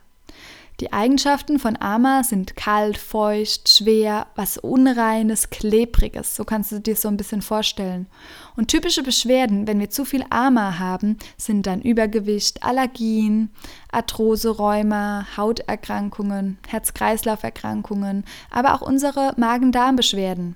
Die 0.79 0.91
Eigenschaften 0.91 1.59
von 1.59 1.77
Ama 1.79 2.23
sind 2.23 2.55
kalt, 2.55 2.97
feucht, 2.97 3.69
schwer, 3.69 4.27
was 4.35 4.57
Unreines, 4.57 5.51
Klebriges. 5.51 6.35
So 6.35 6.45
kannst 6.45 6.71
du 6.71 6.79
dir 6.79 6.95
so 6.95 7.07
ein 7.09 7.17
bisschen 7.17 7.43
vorstellen. 7.43 8.07
Und 8.55 8.69
typische 8.69 9.03
Beschwerden, 9.03 9.67
wenn 9.67 9.79
wir 9.79 9.91
zu 9.91 10.03
viel 10.03 10.25
Ama 10.31 10.79
haben, 10.79 11.17
sind 11.37 11.67
dann 11.67 11.81
Übergewicht, 11.81 12.63
Allergien, 12.63 13.51
Arthrose, 13.91 14.49
Rheuma, 14.49 15.27
Hauterkrankungen, 15.37 16.57
Herz-Kreislauf-Erkrankungen, 16.67 18.25
aber 18.49 18.73
auch 18.73 18.81
unsere 18.81 19.33
Magen-Darm-Beschwerden 19.37 20.55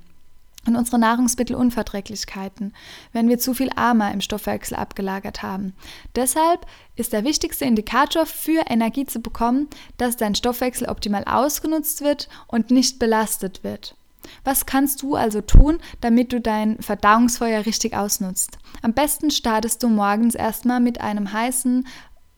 und 0.68 0.76
unsere 0.76 1.00
Nahrungsmittelunverträglichkeiten, 1.00 2.74
wenn 3.14 3.30
wir 3.30 3.40
zu 3.40 3.54
viel 3.54 3.70
AMA 3.76 4.12
im 4.12 4.22
Stoffwechsel 4.22 4.78
abgelagert 4.78 5.42
haben. 5.44 5.74
Deshalb 6.16 6.66
ist 6.96 7.14
der 7.14 7.24
wichtigste 7.24 7.66
Indikator 7.66 8.26
für 8.26 8.64
Energie 8.70 9.06
zu 9.06 9.22
bekommen, 9.22 9.68
dass 9.98 10.18
dein 10.18 10.36
Stoffwechsel 10.36 10.90
optimal 10.90 11.24
ausgenutzt 11.26 12.02
wird 12.02 12.28
und 12.48 12.72
nicht 12.72 13.00
belastet 13.00 13.64
wird. 13.64 13.96
Was 14.44 14.66
kannst 14.66 15.02
du 15.02 15.16
also 15.16 15.42
tun, 15.42 15.80
damit 16.02 16.34
du 16.34 16.42
dein 16.42 16.82
Verdauungsfeuer 16.82 17.66
richtig 17.66 17.96
ausnutzt? 17.96 18.58
Am 18.82 18.94
besten 18.94 19.32
startest 19.32 19.84
du 19.84 19.90
morgens 19.90 20.36
erstmal 20.36 20.80
mit 20.80 21.02
einem 21.02 21.32
heißen 21.32 21.88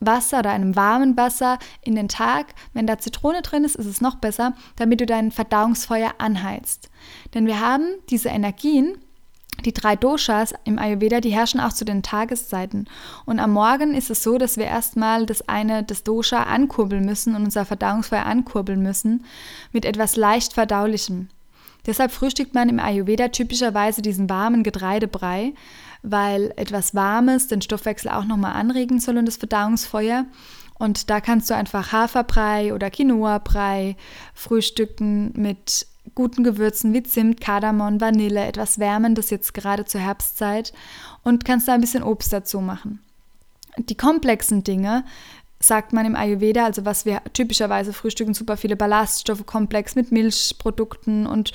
Wasser 0.00 0.40
oder 0.40 0.50
einem 0.50 0.76
warmen 0.76 1.16
Wasser 1.16 1.58
in 1.82 1.94
den 1.94 2.08
Tag. 2.08 2.54
Wenn 2.72 2.86
da 2.86 2.98
Zitrone 2.98 3.42
drin 3.42 3.64
ist, 3.64 3.76
ist 3.76 3.86
es 3.86 4.00
noch 4.00 4.16
besser, 4.16 4.54
damit 4.76 5.00
du 5.00 5.06
dein 5.06 5.30
Verdauungsfeuer 5.30 6.14
anheizt. 6.18 6.90
Denn 7.34 7.46
wir 7.46 7.60
haben 7.60 7.84
diese 8.08 8.30
Energien, 8.30 8.98
die 9.64 9.74
drei 9.74 9.94
Doshas 9.94 10.54
im 10.64 10.78
Ayurveda, 10.78 11.20
die 11.20 11.34
herrschen 11.34 11.60
auch 11.60 11.72
zu 11.72 11.84
den 11.84 12.02
Tageszeiten. 12.02 12.88
Und 13.26 13.40
am 13.40 13.52
Morgen 13.52 13.94
ist 13.94 14.10
es 14.10 14.22
so, 14.22 14.38
dass 14.38 14.56
wir 14.56 14.64
erstmal 14.64 15.26
das 15.26 15.48
eine, 15.48 15.82
das 15.82 16.02
Dosha 16.02 16.44
ankurbeln 16.44 17.04
müssen 17.04 17.34
und 17.34 17.44
unser 17.44 17.64
Verdauungsfeuer 17.66 18.24
ankurbeln 18.24 18.82
müssen 18.82 19.24
mit 19.72 19.84
etwas 19.84 20.16
leicht 20.16 20.54
verdaulichem. 20.54 21.28
Deshalb 21.86 22.12
frühstückt 22.12 22.54
man 22.54 22.68
im 22.68 22.78
Ayurveda 22.78 23.28
typischerweise 23.28 24.02
diesen 24.02 24.28
warmen 24.28 24.62
Getreidebrei, 24.62 25.54
weil 26.02 26.52
etwas 26.56 26.94
Warmes 26.94 27.48
den 27.48 27.62
Stoffwechsel 27.62 28.10
auch 28.10 28.24
nochmal 28.24 28.54
anregen 28.54 29.00
soll 29.00 29.18
und 29.18 29.26
das 29.26 29.36
Verdauungsfeuer. 29.36 30.26
Und 30.78 31.10
da 31.10 31.20
kannst 31.20 31.50
du 31.50 31.54
einfach 31.54 31.92
Haferbrei 31.92 32.74
oder 32.74 32.90
Quinoa-Brei 32.90 33.96
frühstücken 34.34 35.32
mit 35.34 35.86
guten 36.14 36.42
Gewürzen 36.42 36.94
wie 36.94 37.02
Zimt, 37.02 37.40
Kardamom, 37.40 38.00
Vanille, 38.00 38.44
etwas 38.44 38.78
Wärmendes 38.78 39.30
jetzt 39.30 39.52
gerade 39.54 39.84
zur 39.84 40.00
Herbstzeit 40.00 40.72
und 41.22 41.44
kannst 41.44 41.68
da 41.68 41.74
ein 41.74 41.80
bisschen 41.82 42.02
Obst 42.02 42.32
dazu 42.32 42.60
machen. 42.60 43.00
Die 43.76 43.96
komplexen 43.96 44.64
Dinge 44.64 45.04
sagt 45.62 45.92
man 45.92 46.06
im 46.06 46.16
Ayurveda, 46.16 46.64
also 46.64 46.84
was 46.86 47.04
wir 47.04 47.20
typischerweise 47.34 47.92
frühstücken, 47.92 48.32
super 48.32 48.56
viele 48.56 48.76
Ballaststoffe 48.76 49.44
komplex 49.44 49.94
mit 49.94 50.10
Milchprodukten 50.10 51.26
und 51.26 51.52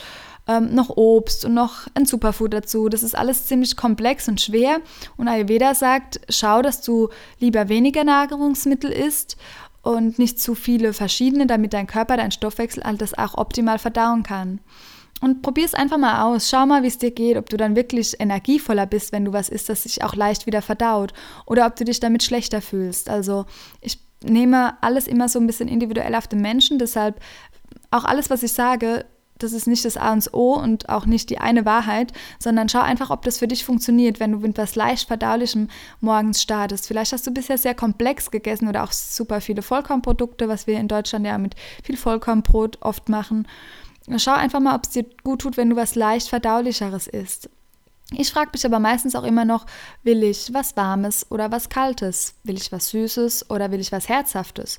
ähm, 0.47 0.75
noch 0.75 0.89
Obst 0.95 1.43
und 1.43 1.55
noch 1.55 1.87
ein 1.95 2.05
Superfood 2.05 2.53
dazu. 2.53 2.87
Das 2.87 3.01
ist 3.01 3.17
alles 3.17 3.47
ziemlich 3.47 3.75
komplex 3.75 4.27
und 4.27 4.39
schwer. 4.39 4.79
Und 5.17 5.27
Ayurveda 5.27 5.73
sagt, 5.73 6.21
schau, 6.29 6.61
dass 6.61 6.81
du 6.81 7.09
lieber 7.39 7.67
weniger 7.67 8.03
Nahrungsmittel 8.03 8.91
isst 8.91 9.37
und 9.81 10.19
nicht 10.19 10.39
zu 10.39 10.53
viele 10.53 10.93
verschiedene, 10.93 11.47
damit 11.47 11.73
dein 11.73 11.87
Körper, 11.87 12.17
dein 12.17 12.31
Stoffwechsel 12.31 12.83
all 12.83 12.97
das 12.97 13.17
auch 13.17 13.35
optimal 13.35 13.79
verdauen 13.79 14.21
kann. 14.21 14.59
Und 15.25 15.41
probier 15.41 15.65
es 15.65 15.73
einfach 15.73 15.97
mal 15.97 16.21
aus. 16.21 16.51
Schau 16.51 16.67
mal, 16.67 16.83
wie 16.83 16.87
es 16.87 16.99
dir 16.99 17.09
geht, 17.09 17.35
ob 17.35 17.49
du 17.49 17.57
dann 17.57 17.75
wirklich 17.75 18.19
energievoller 18.19 18.85
bist, 18.85 19.11
wenn 19.11 19.25
du 19.25 19.33
was 19.33 19.49
isst, 19.49 19.69
das 19.69 19.81
sich 19.81 20.03
auch 20.03 20.13
leicht 20.13 20.45
wieder 20.45 20.61
verdaut. 20.61 21.13
Oder 21.47 21.65
ob 21.65 21.75
du 21.75 21.83
dich 21.83 21.99
damit 21.99 22.21
schlechter 22.21 22.61
fühlst. 22.61 23.09
Also 23.09 23.47
ich 23.81 23.97
nehme 24.23 24.77
alles 24.81 25.07
immer 25.07 25.27
so 25.27 25.39
ein 25.39 25.47
bisschen 25.47 25.67
individuell 25.67 26.13
auf 26.13 26.27
den 26.27 26.41
Menschen. 26.41 26.77
Deshalb 26.77 27.19
auch 27.89 28.05
alles, 28.05 28.29
was 28.29 28.43
ich 28.43 28.53
sage, 28.53 29.03
das 29.39 29.51
ist 29.51 29.65
nicht 29.65 29.83
das 29.83 29.97
A 29.97 30.13
und 30.13 30.31
O 30.31 30.53
und 30.53 30.89
auch 30.89 31.07
nicht 31.07 31.31
die 31.31 31.39
eine 31.39 31.65
Wahrheit, 31.65 32.13
sondern 32.37 32.69
schau 32.69 32.81
einfach, 32.81 33.09
ob 33.09 33.23
das 33.23 33.39
für 33.39 33.47
dich 33.47 33.65
funktioniert, 33.65 34.19
wenn 34.19 34.31
du 34.31 34.37
mit 34.37 34.59
was 34.59 34.75
leicht 34.75 35.07
verdaulichem 35.07 35.69
morgens 36.01 36.39
startest. 36.39 36.85
Vielleicht 36.87 37.13
hast 37.13 37.25
du 37.25 37.31
bisher 37.31 37.57
sehr 37.57 37.73
komplex 37.73 38.29
gegessen 38.29 38.67
oder 38.67 38.83
auch 38.83 38.91
super 38.91 39.41
viele 39.41 39.63
Vollkornprodukte, 39.63 40.47
was 40.47 40.67
wir 40.67 40.79
in 40.79 40.87
Deutschland 40.87 41.25
ja 41.25 41.39
mit 41.39 41.55
viel 41.83 41.97
Vollkornbrot 41.97 42.83
oft 42.83 43.09
machen. 43.09 43.47
Schau 44.17 44.33
einfach 44.33 44.59
mal, 44.59 44.75
ob 44.75 44.83
es 44.83 44.91
dir 44.91 45.05
gut 45.23 45.41
tut, 45.41 45.57
wenn 45.57 45.69
du 45.69 45.75
was 45.75 45.95
leicht 45.95 46.29
verdaulicheres 46.29 47.07
isst. 47.07 47.49
Ich 48.11 48.31
frage 48.31 48.51
mich 48.53 48.63
aber 48.65 48.79
meistens 48.79 49.15
auch 49.15 49.23
immer 49.23 49.45
noch, 49.45 49.65
will 50.03 50.21
ich 50.21 50.53
was 50.53 50.77
Warmes 50.77 51.25
oder 51.31 51.51
was 51.51 51.69
Kaltes? 51.69 52.35
Will 52.43 52.55
ich 52.55 52.71
was 52.71 52.89
Süßes 52.89 53.49
oder 53.49 53.71
will 53.71 53.79
ich 53.79 53.91
was 53.91 54.07
Herzhaftes? 54.07 54.77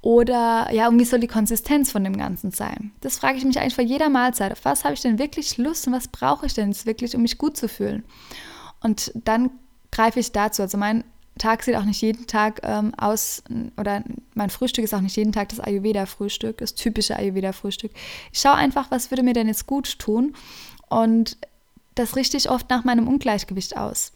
Oder 0.00 0.72
ja, 0.72 0.88
und 0.88 0.98
wie 0.98 1.04
soll 1.04 1.20
die 1.20 1.28
Konsistenz 1.28 1.92
von 1.92 2.02
dem 2.02 2.16
Ganzen 2.16 2.50
sein? 2.50 2.90
Das 3.00 3.18
frage 3.18 3.38
ich 3.38 3.44
mich 3.44 3.60
eigentlich 3.60 3.76
vor 3.76 3.84
jeder 3.84 4.08
Mahlzeit. 4.08 4.50
Auf 4.50 4.64
was 4.64 4.82
habe 4.82 4.94
ich 4.94 5.02
denn 5.02 5.20
wirklich 5.20 5.56
Lust 5.56 5.86
und 5.86 5.92
was 5.92 6.08
brauche 6.08 6.46
ich 6.46 6.54
denn 6.54 6.72
jetzt 6.72 6.84
wirklich, 6.84 7.14
um 7.14 7.22
mich 7.22 7.38
gut 7.38 7.56
zu 7.56 7.68
fühlen? 7.68 8.02
Und 8.80 9.12
dann 9.14 9.50
greife 9.92 10.18
ich 10.18 10.32
dazu. 10.32 10.62
Also 10.62 10.76
mein 10.76 11.04
Tag 11.38 11.62
sieht 11.62 11.76
auch 11.76 11.84
nicht 11.84 12.00
jeden 12.00 12.26
Tag 12.26 12.60
ähm, 12.62 12.92
aus, 12.96 13.42
oder 13.76 14.04
mein 14.34 14.50
Frühstück 14.50 14.84
ist 14.84 14.94
auch 14.94 15.00
nicht 15.00 15.16
jeden 15.16 15.32
Tag 15.32 15.48
das 15.48 15.60
Ayurveda-Frühstück, 15.60 16.58
das 16.58 16.74
typische 16.74 17.16
Ayurveda-Frühstück. 17.16 17.92
Ich 18.32 18.40
schaue 18.40 18.54
einfach, 18.54 18.90
was 18.90 19.10
würde 19.10 19.22
mir 19.22 19.32
denn 19.32 19.48
jetzt 19.48 19.66
gut 19.66 19.98
tun 19.98 20.34
und 20.88 21.36
das 21.94 22.16
richte 22.16 22.36
ich 22.36 22.50
oft 22.50 22.70
nach 22.70 22.84
meinem 22.84 23.08
Ungleichgewicht 23.08 23.76
aus. 23.76 24.12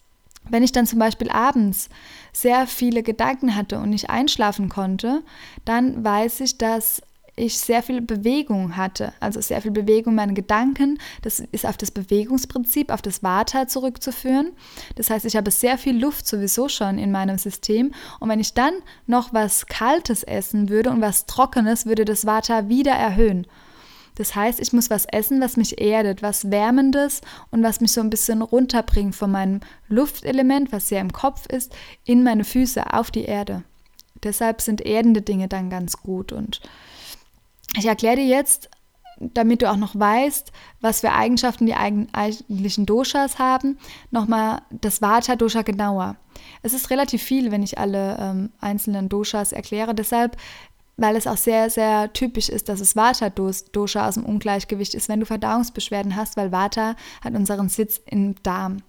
Wenn 0.49 0.63
ich 0.63 0.71
dann 0.71 0.85
zum 0.85 0.99
Beispiel 0.99 1.29
abends 1.29 1.89
sehr 2.31 2.65
viele 2.67 3.03
Gedanken 3.03 3.55
hatte 3.55 3.79
und 3.79 3.89
nicht 3.89 4.09
einschlafen 4.09 4.69
konnte, 4.69 5.21
dann 5.65 6.03
weiß 6.03 6.39
ich, 6.41 6.57
dass 6.57 7.01
ich 7.39 7.57
sehr 7.57 7.81
viel 7.81 8.01
Bewegung 8.01 8.75
hatte, 8.75 9.13
also 9.19 9.41
sehr 9.41 9.61
viel 9.61 9.71
Bewegung 9.71 10.15
meine 10.15 10.33
Gedanken. 10.33 10.99
Das 11.21 11.39
ist 11.39 11.65
auf 11.65 11.77
das 11.77 11.91
Bewegungsprinzip, 11.91 12.91
auf 12.91 13.01
das 13.01 13.23
Vata 13.23 13.67
zurückzuführen. 13.67 14.51
Das 14.95 15.09
heißt, 15.09 15.25
ich 15.25 15.35
habe 15.35 15.51
sehr 15.51 15.77
viel 15.77 15.97
Luft 15.97 16.27
sowieso 16.27 16.69
schon 16.69 16.97
in 16.97 17.11
meinem 17.11 17.37
System. 17.37 17.93
Und 18.19 18.29
wenn 18.29 18.39
ich 18.39 18.53
dann 18.53 18.73
noch 19.07 19.33
was 19.33 19.65
Kaltes 19.67 20.23
essen 20.23 20.69
würde 20.69 20.89
und 20.89 21.01
was 21.01 21.25
Trockenes, 21.25 21.85
würde 21.85 22.05
das 22.05 22.25
Vata 22.25 22.69
wieder 22.69 22.91
erhöhen. 22.93 23.47
Das 24.15 24.35
heißt, 24.35 24.59
ich 24.59 24.73
muss 24.73 24.89
was 24.89 25.05
essen, 25.05 25.39
was 25.39 25.55
mich 25.55 25.79
erdet, 25.79 26.21
was 26.21 26.51
Wärmendes 26.51 27.21
und 27.51 27.63
was 27.63 27.79
mich 27.79 27.93
so 27.93 28.01
ein 28.01 28.09
bisschen 28.09 28.41
runterbringt 28.41 29.15
von 29.15 29.31
meinem 29.31 29.61
Luftelement, 29.87 30.73
was 30.73 30.89
ja 30.89 30.99
im 30.99 31.13
Kopf 31.13 31.45
ist, 31.45 31.73
in 32.03 32.23
meine 32.23 32.43
Füße, 32.43 32.93
auf 32.93 33.11
die 33.11 33.23
Erde. 33.23 33.63
Deshalb 34.23 34.59
sind 34.59 34.81
erdende 34.81 35.21
Dinge 35.21 35.47
dann 35.47 35.69
ganz 35.69 35.97
gut. 35.97 36.33
Und 36.33 36.59
ich 37.77 37.85
erkläre 37.85 38.17
dir 38.17 38.25
jetzt, 38.25 38.69
damit 39.19 39.61
du 39.61 39.69
auch 39.69 39.75
noch 39.75 39.99
weißt, 39.99 40.51
was 40.79 41.01
für 41.01 41.11
Eigenschaften 41.11 41.65
die 41.65 41.75
eigentlichen 41.75 42.85
Doshas 42.85 43.37
haben, 43.37 43.77
nochmal 44.11 44.61
das 44.71 45.01
Vata-Dosha 45.01 45.63
genauer. 45.63 46.15
Es 46.63 46.73
ist 46.73 46.89
relativ 46.89 47.21
viel, 47.21 47.51
wenn 47.51 47.63
ich 47.63 47.77
alle 47.77 48.17
ähm, 48.17 48.51
einzelnen 48.61 49.09
Doshas 49.09 49.51
erkläre. 49.51 49.93
Deshalb 49.93 50.37
weil 51.01 51.15
es 51.15 51.27
auch 51.27 51.37
sehr, 51.37 51.69
sehr 51.69 52.11
typisch 52.13 52.49
ist, 52.49 52.69
dass 52.69 52.81
es 52.81 52.95
Vata-Dosha 52.95 54.07
aus 54.07 54.15
dem 54.15 54.25
Ungleichgewicht 54.25 54.93
ist, 54.93 55.07
wenn 55.07 55.21
du 55.21 55.25
Verdauungsbeschwerden 55.25 56.15
hast, 56.15 56.35
weil 56.37 56.51
Vata 56.51 56.95
hat 57.23 57.33
unseren 57.35 57.69
Sitz 57.69 58.01
im 58.05 58.35
Darm. 58.43 58.83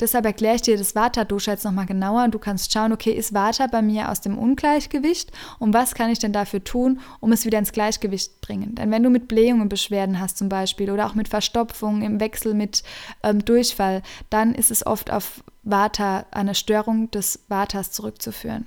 Deshalb 0.00 0.24
erkläre 0.24 0.56
ich 0.56 0.62
dir 0.62 0.78
das 0.78 0.94
Vata-Dosha 0.94 1.52
jetzt 1.52 1.64
nochmal 1.64 1.86
genauer 1.86 2.24
und 2.24 2.34
du 2.34 2.38
kannst 2.38 2.72
schauen, 2.72 2.92
okay, 2.92 3.12
ist 3.12 3.34
Vata 3.34 3.66
bei 3.66 3.82
mir 3.82 4.10
aus 4.10 4.20
dem 4.20 4.38
Ungleichgewicht 4.38 5.30
und 5.58 5.74
was 5.74 5.94
kann 5.94 6.10
ich 6.10 6.18
denn 6.18 6.32
dafür 6.32 6.64
tun, 6.64 7.00
um 7.20 7.32
es 7.32 7.44
wieder 7.44 7.58
ins 7.58 7.72
Gleichgewicht 7.72 8.32
zu 8.32 8.40
bringen? 8.40 8.74
Denn 8.74 8.90
wenn 8.90 9.02
du 9.02 9.10
mit 9.10 9.28
Blähungen 9.28 9.68
Beschwerden 9.68 10.18
hast 10.18 10.38
zum 10.38 10.48
Beispiel 10.48 10.90
oder 10.90 11.06
auch 11.06 11.14
mit 11.14 11.28
Verstopfung 11.28 12.02
im 12.02 12.18
Wechsel 12.18 12.54
mit 12.54 12.82
ähm, 13.22 13.44
Durchfall, 13.44 14.02
dann 14.30 14.54
ist 14.54 14.70
es 14.70 14.86
oft 14.86 15.12
auf 15.12 15.44
Vata, 15.62 16.24
eine 16.30 16.54
Störung 16.54 17.10
des 17.10 17.40
Vatas 17.48 17.92
zurückzuführen. 17.92 18.66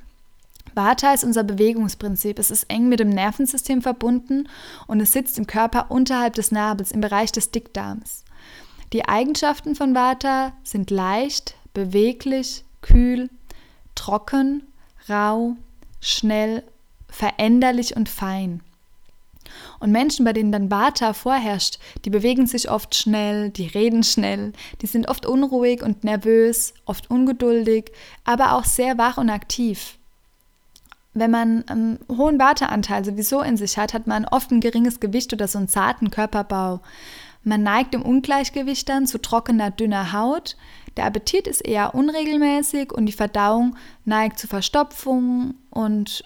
Vata 0.76 1.14
ist 1.14 1.24
unser 1.24 1.44
Bewegungsprinzip. 1.44 2.40
Es 2.40 2.52
ist 2.52 2.66
eng 2.70 2.90
mit 2.90 3.00
dem 3.00 3.10
Nervensystem 3.10 3.82
verbunden 3.82 4.48
und 4.88 5.00
es 5.00 5.12
sitzt 5.12 5.38
im 5.38 5.48
Körper 5.48 5.92
unterhalb 5.92 6.34
des 6.34 6.52
Nabels, 6.52 6.92
im 6.92 7.02
Bereich 7.02 7.32
des 7.32 7.52
Dickdarms. 7.52 8.24
Die 8.94 9.06
Eigenschaften 9.06 9.74
von 9.76 9.96
Vata 9.96 10.54
sind 10.64 10.92
leicht, 10.92 11.56
beweglich, 11.74 12.64
kühl, 12.82 13.30
trocken, 13.96 14.64
rau, 15.10 15.56
schnell, 16.00 16.64
veränderlich 17.10 17.96
und 17.96 18.08
fein. 18.08 18.62
Und 19.80 19.92
Menschen, 19.92 20.26
bei 20.26 20.34
denen 20.34 20.52
dann 20.52 20.70
Vata 20.70 21.14
vorherrscht, 21.14 21.80
die 22.06 22.12
bewegen 22.12 22.46
sich 22.46 22.70
oft 22.70 22.94
schnell, 22.94 23.50
die 23.50 23.68
reden 23.68 24.04
schnell, 24.04 24.54
die 24.82 24.88
sind 24.88 25.08
oft 25.10 25.26
unruhig 25.26 25.82
und 25.82 26.04
nervös, 26.04 26.74
oft 26.86 27.10
ungeduldig, 27.10 27.92
aber 28.24 28.54
auch 28.54 28.64
sehr 28.64 28.98
wach 29.00 29.18
und 29.18 29.30
aktiv. 29.30 29.98
wenn 31.16 31.30
man 31.30 31.68
einen 31.68 32.00
hohen 32.10 32.40
Warteanteil 32.40 33.06
sowieso 33.06 33.42
in 33.42 33.56
sich 33.58 33.78
hat, 33.78 33.94
hat 33.94 34.08
man 34.08 34.26
oft 34.26 34.50
ein 34.52 34.62
geringes 34.62 35.00
Gewicht 35.00 35.32
oder 35.32 35.48
so 35.48 35.60
einen 35.60 35.68
zarten 35.68 36.10
Körperbau. 36.10 36.82
Man 37.44 37.64
neigt 37.64 37.94
im 37.94 38.02
Ungleichgewicht 38.02 38.88
dann 38.88 39.06
zu 39.06 39.22
trockener, 39.22 39.72
dünner 39.72 40.14
Haut. 40.14 40.56
Der 40.96 41.06
Appetit 41.06 41.48
ist 41.48 41.62
eher 41.62 41.96
unregelmäßig 41.96 42.92
und 42.92 43.06
die 43.06 43.14
Verdauung 43.14 43.76
neigt 44.06 44.40
zu 44.40 44.48
Verstopfung 44.48 45.56
und 45.70 46.24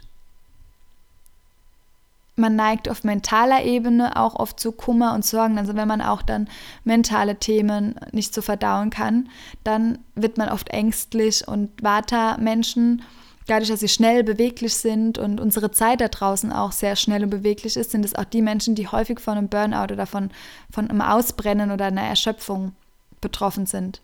man 2.37 2.55
neigt 2.55 2.87
auf 2.87 3.03
mentaler 3.03 3.63
Ebene 3.63 4.15
auch 4.15 4.35
oft 4.35 4.59
zu 4.59 4.71
Kummer 4.71 5.15
und 5.15 5.25
Sorgen. 5.25 5.57
Also 5.57 5.75
wenn 5.75 5.87
man 5.87 6.01
auch 6.01 6.21
dann 6.21 6.47
mentale 6.83 7.37
Themen 7.37 7.95
nicht 8.11 8.33
so 8.33 8.43
verdauen 8.43 8.91
kann, 8.91 9.29
dann 9.63 9.99
wird 10.13 10.37
man 10.37 10.49
oft 10.49 10.69
ängstlich 10.69 11.47
und 11.47 11.71
Vata-Menschen, 11.81 13.01
dadurch, 13.47 13.69
dass 13.69 13.79
sie 13.79 13.87
schnell 13.87 14.23
beweglich 14.23 14.75
sind 14.75 15.17
und 15.17 15.39
unsere 15.39 15.71
Zeit 15.71 16.01
da 16.01 16.07
draußen 16.07 16.51
auch 16.51 16.71
sehr 16.71 16.95
schnell 16.95 17.23
und 17.23 17.29
beweglich 17.29 17.75
ist, 17.77 17.91
sind 17.91 18.05
es 18.05 18.15
auch 18.15 18.25
die 18.25 18.41
Menschen, 18.41 18.75
die 18.75 18.87
häufig 18.87 19.19
von 19.19 19.37
einem 19.37 19.49
Burnout 19.49 19.93
oder 19.93 20.05
von, 20.05 20.29
von 20.71 20.89
einem 20.89 21.01
Ausbrennen 21.01 21.71
oder 21.71 21.85
einer 21.85 22.03
Erschöpfung 22.03 22.73
betroffen 23.21 23.65
sind. 23.65 24.01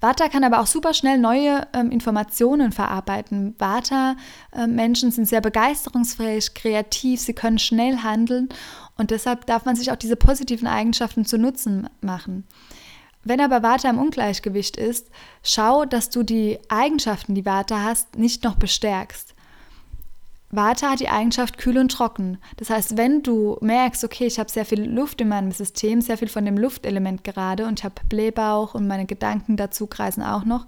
Vata 0.00 0.28
kann 0.28 0.44
aber 0.44 0.60
auch 0.60 0.66
super 0.66 0.94
schnell 0.94 1.18
neue 1.18 1.66
ähm, 1.74 1.90
Informationen 1.90 2.72
verarbeiten. 2.72 3.54
Vata-Menschen 3.58 5.10
äh, 5.10 5.12
sind 5.12 5.26
sehr 5.26 5.40
begeisterungsfähig, 5.40 6.54
kreativ, 6.54 7.20
sie 7.20 7.34
können 7.34 7.58
schnell 7.58 7.98
handeln 7.98 8.48
und 8.96 9.10
deshalb 9.10 9.46
darf 9.46 9.64
man 9.64 9.76
sich 9.76 9.90
auch 9.92 9.96
diese 9.96 10.16
positiven 10.16 10.66
Eigenschaften 10.66 11.24
zu 11.24 11.38
Nutzen 11.38 11.88
machen. 12.00 12.44
Wenn 13.22 13.40
aber 13.40 13.62
Vata 13.62 13.90
im 13.90 13.98
Ungleichgewicht 13.98 14.76
ist, 14.76 15.10
schau, 15.42 15.84
dass 15.84 16.10
du 16.10 16.22
die 16.22 16.58
Eigenschaften, 16.68 17.34
die 17.34 17.44
Vata 17.44 17.82
hast, 17.82 18.16
nicht 18.16 18.44
noch 18.44 18.56
bestärkst. 18.56 19.34
Vata 20.52 20.90
hat 20.90 21.00
die 21.00 21.08
Eigenschaft 21.08 21.58
kühl 21.58 21.78
und 21.78 21.92
trocken. 21.92 22.38
Das 22.56 22.70
heißt, 22.70 22.96
wenn 22.96 23.22
du 23.22 23.56
merkst, 23.60 24.02
okay, 24.02 24.26
ich 24.26 24.40
habe 24.40 24.50
sehr 24.50 24.64
viel 24.64 24.82
Luft 24.82 25.20
in 25.20 25.28
meinem 25.28 25.52
System, 25.52 26.00
sehr 26.00 26.18
viel 26.18 26.28
von 26.28 26.44
dem 26.44 26.58
Luftelement 26.58 27.22
gerade 27.22 27.66
und 27.66 27.78
ich 27.78 27.84
habe 27.84 27.94
Blähbauch 28.08 28.74
und 28.74 28.88
meine 28.88 29.06
Gedanken 29.06 29.56
dazu 29.56 29.86
kreisen 29.86 30.24
auch 30.24 30.44
noch, 30.44 30.66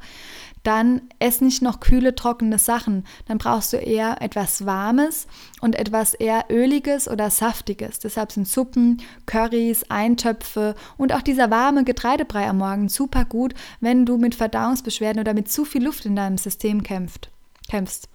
dann 0.62 1.02
ess 1.18 1.40
nicht 1.40 1.62
noch 1.62 1.80
kühle, 1.80 2.14
trockene 2.14 2.58
Sachen. 2.58 3.04
Dann 3.26 3.38
brauchst 3.38 3.72
du 3.72 3.78
eher 3.78 4.22
etwas 4.22 4.64
Warmes 4.64 5.26
und 5.60 5.76
etwas 5.76 6.14
eher 6.14 6.46
Öliges 6.50 7.08
oder 7.08 7.30
Saftiges. 7.30 7.98
Deshalb 7.98 8.32
sind 8.32 8.46
Suppen, 8.46 9.02
Currys, 9.26 9.84
Eintöpfe 9.90 10.74
und 10.96 11.12
auch 11.12 11.22
dieser 11.22 11.50
warme 11.50 11.84
Getreidebrei 11.84 12.48
am 12.48 12.58
Morgen 12.58 12.88
super 12.88 13.24
gut, 13.24 13.54
wenn 13.80 14.06
du 14.06 14.18
mit 14.18 14.34
Verdauungsbeschwerden 14.34 15.20
oder 15.20 15.34
mit 15.34 15.50
zu 15.50 15.64
viel 15.64 15.84
Luft 15.84 16.06
in 16.06 16.16
deinem 16.16 16.38
System 16.38 16.82
kämpft, 16.82 17.30
kämpfst. 17.68 18.08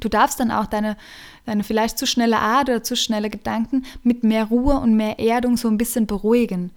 Du 0.00 0.08
darfst 0.08 0.38
dann 0.38 0.50
auch 0.50 0.66
deine, 0.66 0.96
deine 1.44 1.64
vielleicht 1.64 1.98
zu 1.98 2.06
schnelle 2.06 2.38
Art 2.38 2.68
oder 2.68 2.82
zu 2.82 2.94
schnelle 2.96 3.30
Gedanken 3.30 3.84
mit 4.02 4.22
mehr 4.22 4.44
Ruhe 4.44 4.78
und 4.78 4.94
mehr 4.94 5.18
Erdung 5.18 5.56
so 5.56 5.68
ein 5.68 5.78
bisschen 5.78 6.06
beruhigen. 6.06 6.70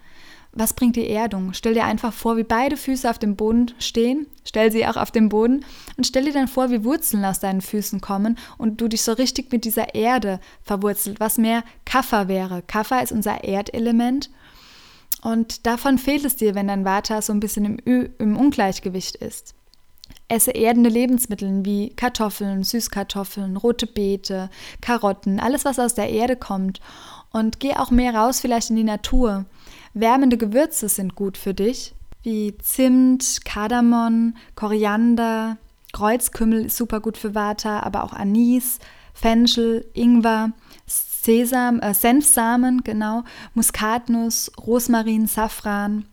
Was 0.54 0.74
bringt 0.74 0.98
die 0.98 1.10
Erdung? 1.10 1.54
Stell 1.54 1.74
dir 1.76 1.86
einfach 1.86 2.12
vor, 2.12 2.36
wie 2.36 2.44
beide 2.44 2.76
Füße 2.76 3.10
auf 3.10 3.18
dem 3.18 3.38
Boden 3.38 3.72
stehen. 3.80 4.28
Stell 4.44 4.70
sie 4.72 4.86
auch 4.86 4.98
auf 4.98 5.12
dem 5.12 5.30
Boden 5.30 5.64
und 5.96 6.06
stell 6.06 6.26
dir 6.26 6.34
dann 6.34 6.50
vor, 6.50 6.72
wie 6.72 6.84
Wurzeln 6.84 7.24
aus 7.24 7.40
deinen 7.40 7.62
Füßen 7.62 8.02
kommen 8.02 8.38
und 8.58 8.82
du 8.82 8.90
dich 8.90 9.02
so 9.04 9.14
richtig 9.14 9.52
mit 9.54 9.64
dieser 9.64 9.96
Erde 9.96 10.42
verwurzelt, 10.62 11.22
was 11.22 11.38
mehr 11.38 11.64
Kaffer 11.86 12.28
wäre. 12.28 12.64
Kaffer 12.64 13.02
ist 13.02 13.14
unser 13.14 13.46
Erdelement 13.46 14.30
und 15.22 15.66
davon 15.66 15.98
fehlt 15.98 16.26
es 16.26 16.36
dir, 16.36 16.54
wenn 16.54 16.68
dein 16.68 16.84
Vata 16.84 17.22
so 17.22 17.32
ein 17.32 17.40
bisschen 17.40 17.80
im, 17.80 18.10
im 18.18 18.36
Ungleichgewicht 18.36 19.16
ist. 19.16 19.56
Esse 20.28 20.52
erdende 20.52 20.90
Lebensmittel 20.90 21.64
wie 21.64 21.90
Kartoffeln, 21.96 22.64
Süßkartoffeln, 22.64 23.58
rote 23.58 23.88
Beete, 23.88 24.50
Karotten, 24.82 25.40
alles 25.40 25.64
was 25.64 25.80
aus 25.80 25.94
der 25.94 26.10
Erde 26.10 26.36
kommt. 26.36 26.82
Und 27.32 27.60
geh 27.60 27.76
auch 27.76 27.92
mehr 27.92 28.16
raus 28.16 28.42
vielleicht 28.42 28.70
in 28.70 28.76
die 28.76 28.84
Natur. 28.84 29.46
Wärmende 29.94 30.38
Gewürze 30.38 30.88
sind 30.90 31.16
gut 31.16 31.38
für 31.38 31.54
dich, 31.54 31.94
wie 32.24 32.58
Zimt, 32.58 33.44
Kardamom, 33.44 34.36
Koriander, 34.56 35.58
Kreuzkümmel 35.92 36.66
ist 36.66 36.78
super 36.78 37.02
gut 37.02 37.18
für 37.18 37.36
Vata, 37.36 37.82
aber 37.82 38.04
auch 38.04 38.14
Anis, 38.14 38.80
Fenchel, 39.14 39.86
Ingwer, 39.94 40.52
Sesam, 40.86 41.80
äh, 41.80 41.94
Senfsamen, 41.94 42.84
genau, 42.84 43.24
Muskatnuss, 43.54 44.52
Rosmarin, 44.66 45.28
Safran. 45.28 46.06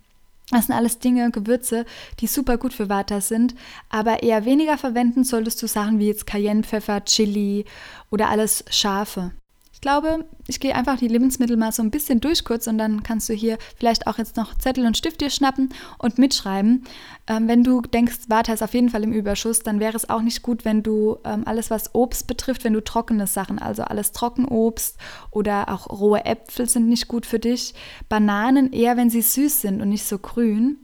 Das 0.51 0.67
sind 0.67 0.75
alles 0.75 0.99
Dinge, 0.99 1.31
Gewürze, 1.31 1.85
die 2.21 2.27
super 2.27 2.57
gut 2.57 2.73
für 2.73 2.89
Vata 2.89 3.21
sind, 3.21 3.55
aber 3.91 4.23
eher 4.23 4.45
weniger 4.45 4.79
verwenden 4.79 5.23
solltest 5.23 5.63
du 5.63 5.69
Sachen 5.69 5.99
wie 5.99 6.07
jetzt 6.07 6.27
Cayennepfeffer, 6.27 7.05
Chili 7.05 7.67
oder 8.11 8.31
alles 8.31 8.65
Scharfe. 8.71 9.33
Ich 9.79 9.83
glaube, 9.83 10.25
ich 10.49 10.59
gehe 10.59 10.75
einfach 10.75 10.99
die 10.99 11.07
Lebensmittel 11.07 11.57
mal 11.57 11.71
so 11.71 11.85
ein 11.85 11.93
bisschen 11.93 12.21
durch 12.21 12.43
kurz 12.43 12.67
und 12.67 12.79
dann 12.79 13.05
kannst 13.05 13.29
du 13.29 13.33
hier 13.33 13.59
vielleicht 13.77 14.09
auch 14.09 14.19
jetzt 14.19 14.37
noch 14.37 14.59
Zettel 14.59 14.85
und 14.85 14.97
Stift 14.97 15.21
dir 15.21 15.31
schnappen 15.31 15.73
und 15.99 16.19
mitschreiben. 16.19 16.83
Ähm, 17.29 17.47
wenn 17.47 17.63
du 17.63 17.83
denkst, 17.83 18.23
Vata 18.27 18.53
ist 18.53 18.65
auf 18.65 18.75
jeden 18.75 18.89
Fall 18.89 19.05
im 19.05 19.13
Überschuss, 19.13 19.61
dann 19.61 19.79
wäre 19.79 19.97
es 19.97 20.11
auch 20.11 20.21
nicht 20.21 20.43
gut, 20.43 20.65
wenn 20.65 20.83
du 20.83 21.19
ähm, 21.23 21.45
alles, 21.47 21.71
was 21.71 21.95
Obst 21.95 22.27
betrifft, 22.27 22.65
wenn 22.65 22.73
du 22.73 22.83
trockene 22.83 23.29
Sachen, 23.29 23.61
also 23.61 23.85
alles 23.85 24.11
Trockenobst 24.11 24.97
oder 25.31 25.69
auch 25.69 25.89
rohe 25.89 26.25
Äpfel 26.25 26.69
sind 26.69 26.89
nicht 26.89 27.07
gut 27.07 27.25
für 27.25 27.39
dich. 27.39 27.73
Bananen 28.09 28.73
eher, 28.73 28.97
wenn 28.97 29.11
sie 29.11 29.23
süß 29.23 29.61
sind 29.61 29.81
und 29.81 29.91
nicht 29.91 30.05
so 30.05 30.19
grün. 30.19 30.79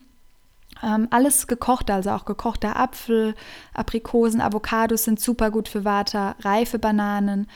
Ähm, 0.85 1.09
alles 1.11 1.49
gekocht, 1.49 1.91
also 1.91 2.11
auch 2.11 2.27
gekochter 2.27 2.77
Apfel, 2.77 3.35
Aprikosen, 3.73 4.41
Avocados 4.41 5.03
sind 5.03 5.19
super 5.19 5.51
gut 5.51 5.69
für 5.69 5.85
Vata, 5.85 6.37
reife 6.43 6.79
Bananen. 6.79 7.49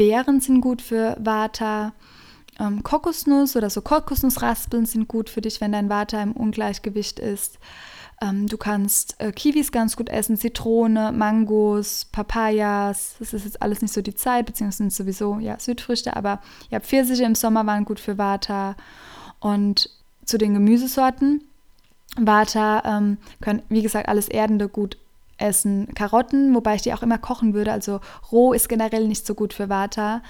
Beeren 0.00 0.40
sind 0.40 0.62
gut 0.62 0.80
für 0.80 1.14
Vata. 1.20 1.92
Ähm, 2.58 2.82
Kokosnuss 2.82 3.54
oder 3.54 3.68
so 3.68 3.82
Kokosnussraspeln 3.82 4.86
sind 4.86 5.08
gut 5.08 5.28
für 5.28 5.42
dich, 5.42 5.60
wenn 5.60 5.72
dein 5.72 5.90
Vata 5.90 6.22
im 6.22 6.32
Ungleichgewicht 6.32 7.18
ist. 7.18 7.58
Ähm, 8.22 8.46
du 8.46 8.56
kannst 8.56 9.16
äh, 9.20 9.30
Kiwis 9.30 9.72
ganz 9.72 9.98
gut 9.98 10.08
essen, 10.08 10.38
Zitrone, 10.38 11.12
Mangos, 11.12 12.06
Papayas. 12.12 13.16
Das 13.18 13.34
ist 13.34 13.44
jetzt 13.44 13.60
alles 13.60 13.82
nicht 13.82 13.92
so 13.92 14.00
die 14.00 14.14
Zeit, 14.14 14.46
beziehungsweise 14.46 14.88
sowieso 14.88 15.38
ja, 15.38 15.60
Südfrüchte, 15.60 16.16
aber 16.16 16.40
ja, 16.70 16.80
Pfirsiche 16.80 17.24
im 17.24 17.34
Sommer 17.34 17.66
waren 17.66 17.84
gut 17.84 18.00
für 18.00 18.16
Vata. 18.16 18.76
Und 19.38 19.90
zu 20.24 20.38
den 20.38 20.54
Gemüsesorten. 20.54 21.44
Vata 22.16 22.82
ähm, 22.86 23.18
können, 23.42 23.60
wie 23.68 23.82
gesagt, 23.82 24.08
alles 24.08 24.28
Erdende 24.28 24.70
gut 24.70 24.96
essen 25.40 25.88
Karotten, 25.94 26.54
wobei 26.54 26.74
ich 26.74 26.82
die 26.82 26.92
auch 26.92 27.02
immer 27.02 27.18
kochen 27.18 27.54
würde. 27.54 27.72
Also 27.72 28.00
roh 28.30 28.52
ist 28.52 28.68
generell 28.68 29.08
nicht 29.08 29.26
so 29.26 29.34
gut 29.34 29.52
für 29.52 29.68
Vata. 29.68 30.22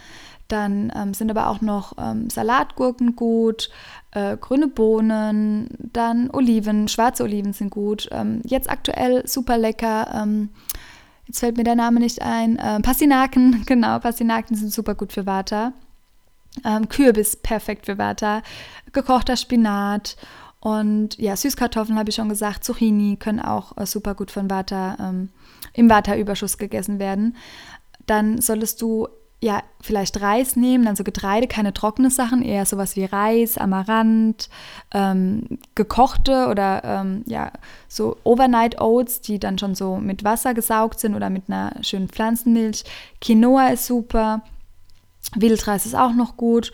Dann 0.48 0.92
ähm, 0.96 1.14
sind 1.14 1.30
aber 1.30 1.48
auch 1.48 1.60
noch 1.60 1.92
ähm, 1.96 2.28
Salatgurken 2.28 3.14
gut, 3.14 3.70
äh, 4.10 4.36
grüne 4.36 4.66
Bohnen, 4.66 5.68
dann 5.78 6.28
Oliven, 6.32 6.88
schwarze 6.88 7.22
Oliven 7.22 7.52
sind 7.52 7.70
gut. 7.70 8.08
Ähm, 8.10 8.40
jetzt 8.44 8.68
aktuell 8.68 9.26
super 9.28 9.56
lecker. 9.56 10.10
Ähm, 10.12 10.48
jetzt 11.26 11.38
fällt 11.38 11.56
mir 11.56 11.64
der 11.64 11.76
Name 11.76 12.00
nicht 12.00 12.20
ein. 12.22 12.56
Äh, 12.58 12.80
Pastinaken, 12.80 13.62
genau, 13.66 14.00
Pastinaken 14.00 14.56
sind 14.56 14.72
super 14.72 14.96
gut 14.96 15.12
für 15.12 15.24
Vata. 15.24 15.72
Ähm, 16.64 16.88
Kürbis 16.88 17.36
perfekt 17.36 17.86
für 17.86 17.96
Vata. 17.96 18.42
Gekochter 18.92 19.36
Spinat 19.36 20.16
und 20.60 21.16
ja, 21.18 21.36
Süßkartoffeln 21.36 21.98
habe 21.98 22.10
ich 22.10 22.16
schon 22.16 22.28
gesagt, 22.28 22.64
Zucchini 22.64 23.16
können 23.16 23.40
auch 23.40 23.76
äh, 23.78 23.86
super 23.86 24.14
gut 24.14 24.30
von 24.30 24.50
Vata, 24.50 24.96
ähm, 25.00 25.30
im 25.72 25.88
Vata-Überschuss 25.88 26.58
gegessen 26.58 26.98
werden. 26.98 27.36
Dann 28.06 28.40
solltest 28.40 28.82
du 28.82 29.08
ja 29.42 29.62
vielleicht 29.80 30.20
Reis 30.20 30.56
nehmen, 30.56 30.86
also 30.86 31.02
Getreide, 31.02 31.46
keine 31.46 31.72
trockene 31.72 32.10
Sachen, 32.10 32.42
eher 32.42 32.66
sowas 32.66 32.94
wie 32.94 33.06
Reis, 33.06 33.56
Amaranth, 33.56 34.50
ähm, 34.92 35.58
gekochte 35.74 36.48
oder 36.48 36.84
ähm, 36.84 37.24
ja, 37.26 37.52
so 37.88 38.18
Overnight 38.24 38.78
Oats, 38.82 39.22
die 39.22 39.38
dann 39.38 39.56
schon 39.58 39.74
so 39.74 39.96
mit 39.96 40.24
Wasser 40.24 40.52
gesaugt 40.52 41.00
sind 41.00 41.14
oder 41.14 41.30
mit 41.30 41.44
einer 41.48 41.72
schönen 41.82 42.08
Pflanzenmilch. 42.08 42.84
Quinoa 43.22 43.68
ist 43.68 43.86
super, 43.86 44.42
Wildreis 45.34 45.86
ist 45.86 45.96
auch 45.96 46.12
noch 46.12 46.36
gut. 46.36 46.72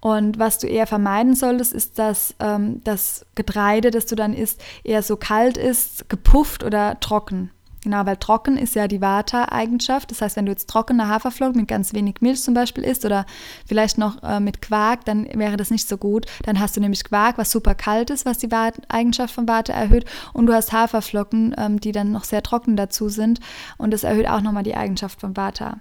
Und 0.00 0.38
was 0.38 0.58
du 0.58 0.66
eher 0.66 0.86
vermeiden 0.86 1.34
solltest, 1.34 1.72
ist, 1.72 1.98
dass 1.98 2.34
ähm, 2.38 2.80
das 2.84 3.26
Getreide, 3.34 3.90
das 3.90 4.06
du 4.06 4.14
dann 4.14 4.34
isst, 4.34 4.62
eher 4.84 5.02
so 5.02 5.16
kalt 5.16 5.56
ist, 5.56 6.08
gepufft 6.08 6.62
oder 6.62 7.00
trocken. 7.00 7.50
Genau, 7.86 8.04
weil 8.04 8.16
trocken 8.16 8.56
ist 8.56 8.74
ja 8.74 8.88
die 8.88 9.00
Vata-Eigenschaft. 9.00 10.10
Das 10.10 10.20
heißt, 10.20 10.34
wenn 10.34 10.46
du 10.46 10.50
jetzt 10.50 10.68
trockene 10.68 11.06
Haferflocken 11.06 11.60
mit 11.60 11.68
ganz 11.68 11.94
wenig 11.94 12.16
Milch 12.20 12.42
zum 12.42 12.52
Beispiel 12.52 12.82
isst 12.82 13.04
oder 13.04 13.26
vielleicht 13.64 13.96
noch 13.96 14.20
äh, 14.24 14.40
mit 14.40 14.60
Quark, 14.60 15.04
dann 15.04 15.24
wäre 15.38 15.56
das 15.56 15.70
nicht 15.70 15.86
so 15.86 15.96
gut. 15.96 16.26
Dann 16.42 16.58
hast 16.58 16.76
du 16.76 16.80
nämlich 16.80 17.04
Quark, 17.04 17.38
was 17.38 17.52
super 17.52 17.76
kalt 17.76 18.10
ist, 18.10 18.26
was 18.26 18.38
die 18.38 18.48
Eigenschaft 18.88 19.32
von 19.32 19.46
Vata 19.46 19.72
erhöht. 19.72 20.04
Und 20.32 20.46
du 20.46 20.52
hast 20.52 20.72
Haferflocken, 20.72 21.54
ähm, 21.56 21.78
die 21.78 21.92
dann 21.92 22.10
noch 22.10 22.24
sehr 22.24 22.42
trocken 22.42 22.74
dazu 22.74 23.08
sind. 23.08 23.38
Und 23.78 23.92
das 23.92 24.02
erhöht 24.02 24.28
auch 24.28 24.40
nochmal 24.40 24.64
die 24.64 24.74
Eigenschaft 24.74 25.20
von 25.20 25.36
Vata. 25.36 25.78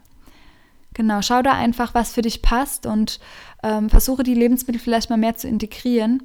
Genau, 0.95 1.21
schau 1.21 1.41
da 1.41 1.51
einfach, 1.51 1.93
was 1.93 2.13
für 2.13 2.21
dich 2.21 2.41
passt 2.41 2.86
und 2.86 3.19
ähm, 3.63 3.89
versuche 3.89 4.23
die 4.23 4.34
Lebensmittel 4.34 4.81
vielleicht 4.81 5.10
mal 5.10 5.17
mehr 5.17 5.36
zu 5.36 5.47
integrieren. 5.47 6.23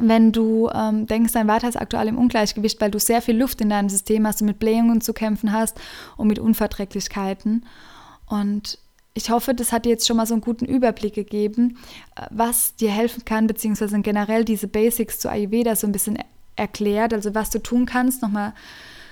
wenn 0.00 0.32
du 0.32 0.68
ähm, 0.74 1.06
denkst, 1.06 1.32
dein 1.32 1.48
Vata 1.48 1.68
ist 1.68 1.80
aktuell 1.80 2.08
im 2.08 2.18
Ungleichgewicht, 2.18 2.80
weil 2.80 2.90
du 2.90 2.98
sehr 2.98 3.22
viel 3.22 3.38
Luft 3.38 3.60
in 3.60 3.70
deinem 3.70 3.88
System 3.88 4.26
hast 4.26 4.42
und 4.42 4.48
mit 4.48 4.58
Blähungen 4.58 5.00
zu 5.00 5.12
kämpfen 5.14 5.52
hast 5.52 5.78
und 6.16 6.28
mit 6.28 6.38
Unverträglichkeiten. 6.38 7.64
Und 8.26 8.78
ich 9.14 9.30
hoffe, 9.30 9.54
das 9.54 9.72
hat 9.72 9.84
dir 9.84 9.90
jetzt 9.90 10.06
schon 10.06 10.18
mal 10.18 10.26
so 10.26 10.34
einen 10.34 10.42
guten 10.42 10.64
Überblick 10.64 11.14
gegeben, 11.14 11.78
äh, 12.16 12.26
was 12.30 12.74
dir 12.74 12.90
helfen 12.90 13.24
kann, 13.24 13.46
beziehungsweise 13.46 14.00
generell 14.00 14.44
diese 14.44 14.68
Basics 14.68 15.18
zu 15.20 15.30
Ayurveda 15.30 15.76
so 15.76 15.86
ein 15.86 15.92
bisschen 15.92 16.18
erklärt, 16.56 17.12
also 17.12 17.34
was 17.34 17.50
du 17.50 17.58
tun 17.58 17.84
kannst, 17.84 18.22
nochmal 18.22 18.54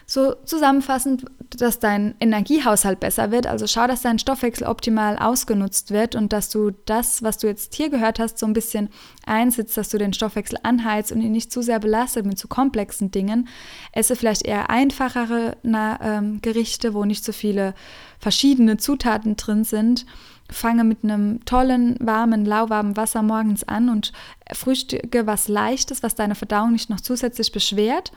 so 0.08 0.34
zusammenfassend, 0.44 1.24
dass 1.50 1.80
dein 1.80 2.14
Energiehaushalt 2.20 3.00
besser 3.00 3.32
wird. 3.32 3.48
Also 3.48 3.66
schau, 3.66 3.88
dass 3.88 4.02
dein 4.02 4.20
Stoffwechsel 4.20 4.66
optimal 4.66 5.18
ausgenutzt 5.18 5.90
wird 5.90 6.14
und 6.14 6.32
dass 6.32 6.48
du 6.48 6.70
das, 6.86 7.24
was 7.24 7.38
du 7.38 7.48
jetzt 7.48 7.74
hier 7.74 7.90
gehört 7.90 8.20
hast, 8.20 8.38
so 8.38 8.46
ein 8.46 8.52
bisschen 8.52 8.88
einsetzt, 9.26 9.76
dass 9.76 9.88
du 9.88 9.98
den 9.98 10.12
Stoffwechsel 10.12 10.58
anheizt 10.62 11.10
und 11.10 11.20
ihn 11.20 11.32
nicht 11.32 11.50
zu 11.50 11.60
sehr 11.60 11.80
belastet 11.80 12.24
mit 12.24 12.38
zu 12.38 12.46
komplexen 12.46 13.10
Dingen. 13.10 13.48
Esse 13.90 14.14
vielleicht 14.14 14.46
eher 14.46 14.70
einfachere 14.70 15.56
ähm, 15.64 16.40
Gerichte, 16.40 16.94
wo 16.94 17.04
nicht 17.04 17.24
so 17.24 17.32
viele 17.32 17.74
verschiedene 18.20 18.76
Zutaten 18.76 19.36
drin 19.36 19.64
sind 19.64 20.06
fange 20.50 20.84
mit 20.84 21.02
einem 21.02 21.44
tollen, 21.44 21.96
warmen, 22.00 22.44
lauwarmen 22.44 22.96
Wasser 22.96 23.22
morgens 23.22 23.64
an 23.64 23.88
und 23.88 24.12
frühstücke 24.52 25.26
was 25.26 25.48
Leichtes, 25.48 26.02
was 26.02 26.14
deine 26.14 26.34
Verdauung 26.34 26.72
nicht 26.72 26.90
noch 26.90 27.00
zusätzlich 27.00 27.52
beschwert. 27.52 28.12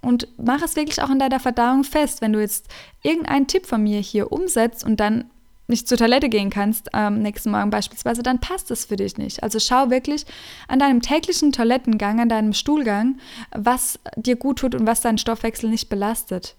Und 0.00 0.28
mach 0.36 0.62
es 0.62 0.76
wirklich 0.76 1.02
auch 1.02 1.10
in 1.10 1.18
deiner 1.18 1.40
Verdauung 1.40 1.84
fest. 1.84 2.20
Wenn 2.20 2.32
du 2.32 2.40
jetzt 2.40 2.68
irgendeinen 3.02 3.46
Tipp 3.46 3.66
von 3.66 3.82
mir 3.82 4.00
hier 4.00 4.32
umsetzt 4.32 4.84
und 4.84 5.00
dann 5.00 5.30
nicht 5.66 5.88
zur 5.88 5.96
Toilette 5.96 6.28
gehen 6.28 6.50
kannst 6.50 6.94
am 6.94 7.16
ähm, 7.16 7.22
nächsten 7.22 7.50
Morgen 7.50 7.70
beispielsweise, 7.70 8.22
dann 8.22 8.38
passt 8.38 8.70
es 8.70 8.84
für 8.84 8.96
dich 8.96 9.16
nicht. 9.16 9.42
Also 9.42 9.58
schau 9.58 9.88
wirklich 9.90 10.26
an 10.68 10.78
deinem 10.78 11.00
täglichen 11.00 11.52
Toilettengang, 11.52 12.20
an 12.20 12.28
deinem 12.28 12.52
Stuhlgang, 12.52 13.18
was 13.50 13.98
dir 14.16 14.36
gut 14.36 14.58
tut 14.58 14.74
und 14.74 14.86
was 14.86 15.00
deinen 15.00 15.18
Stoffwechsel 15.18 15.70
nicht 15.70 15.88
belastet. 15.88 16.54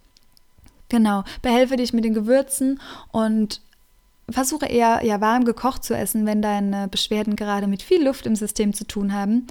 Genau, 0.89 1.23
behelfe 1.41 1.77
dich 1.77 1.93
mit 1.93 2.03
den 2.03 2.13
Gewürzen 2.13 2.79
und 3.11 3.61
versuche 4.29 4.65
eher 4.65 5.03
ja, 5.03 5.21
warm 5.21 5.45
gekocht 5.45 5.83
zu 5.83 5.95
essen, 5.95 6.25
wenn 6.25 6.41
deine 6.41 6.87
Beschwerden 6.87 7.35
gerade 7.35 7.67
mit 7.67 7.81
viel 7.81 8.03
Luft 8.03 8.25
im 8.25 8.35
System 8.35 8.73
zu 8.73 8.85
tun 8.85 9.13
haben. 9.13 9.47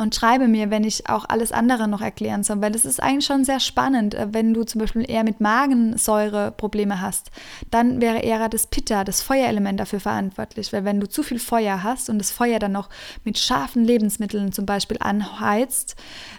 Und 0.00 0.14
schreibe 0.14 0.48
mir, 0.48 0.70
wenn 0.70 0.82
ich 0.82 1.10
auch 1.10 1.26
alles 1.28 1.52
andere 1.52 1.86
noch 1.86 2.00
erklären 2.00 2.42
soll, 2.42 2.62
weil 2.62 2.72
das 2.72 2.86
ist 2.86 3.02
eigentlich 3.02 3.26
schon 3.26 3.44
sehr 3.44 3.60
spannend. 3.60 4.14
Äh, 4.14 4.28
wenn 4.32 4.54
du 4.54 4.64
zum 4.64 4.80
Beispiel 4.80 5.04
eher 5.06 5.24
mit 5.24 5.42
Magensäure 5.42 6.52
Probleme 6.52 7.02
hast, 7.02 7.30
dann 7.70 8.00
wäre 8.00 8.20
eher 8.20 8.48
das 8.48 8.66
Pitta, 8.66 9.04
das 9.04 9.20
Feuerelement 9.20 9.78
dafür 9.78 10.00
verantwortlich. 10.00 10.72
Weil 10.72 10.86
wenn 10.86 11.00
du 11.00 11.06
zu 11.06 11.22
viel 11.22 11.38
Feuer 11.38 11.82
hast 11.82 12.08
und 12.08 12.18
das 12.18 12.30
Feuer 12.30 12.58
dann 12.58 12.72
noch 12.72 12.88
mit 13.24 13.38
scharfen 13.38 13.84
Lebensmitteln 13.84 14.52
zum 14.52 14.64
Beispiel 14.64 14.96
anheizt, 15.00 15.96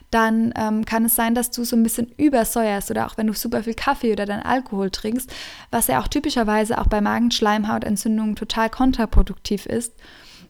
dann 0.10 0.54
ähm, 0.56 0.84
kann 0.84 1.06
es 1.06 1.16
sein, 1.16 1.36
dass 1.36 1.52
du 1.52 1.64
so 1.64 1.76
ein 1.76 1.84
bisschen 1.84 2.12
übersäuerst 2.18 2.90
oder 2.90 3.06
auch 3.06 3.18
wenn 3.18 3.28
du 3.28 3.34
super 3.34 3.62
viel 3.62 3.76
Kaffee 3.76 4.12
oder 4.12 4.26
dann 4.26 4.42
Alkohol 4.42 4.90
trinkst, 4.90 5.32
was 5.70 5.86
ja 5.86 6.02
auch 6.02 6.08
typischerweise 6.08 6.80
auch 6.82 6.88
bei 6.88 7.00
Magenschleimhautentzündungen 7.00 8.36
total 8.36 8.72
kontraproduktiv 8.72 9.68
ist, 9.68 9.94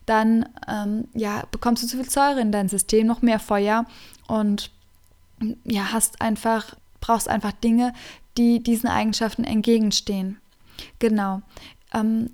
dann 0.06 0.48
ähm, 0.68 1.08
ja, 1.14 1.44
bekommst 1.52 1.84
du 1.84 1.88
zu 1.88 1.98
viel 1.98 2.10
Säure 2.10 2.42
in 2.42 2.52
dein 2.52 2.70
System, 2.70 3.08
noch 3.08 3.22
mehr 3.22 3.40
Feuer 3.40 3.86
und 4.28 4.72
ja, 5.64 5.92
hast 5.92 6.22
einfach, 6.22 6.76
brauchst 7.00 7.28
einfach 7.28 7.52
Dinge, 7.52 7.94
die 8.38 8.62
diesen 8.62 8.90
Eigenschaften 8.90 9.44
entgegenstehen. 9.44 10.38
Genau. 11.00 11.42
Ähm, 11.94 12.32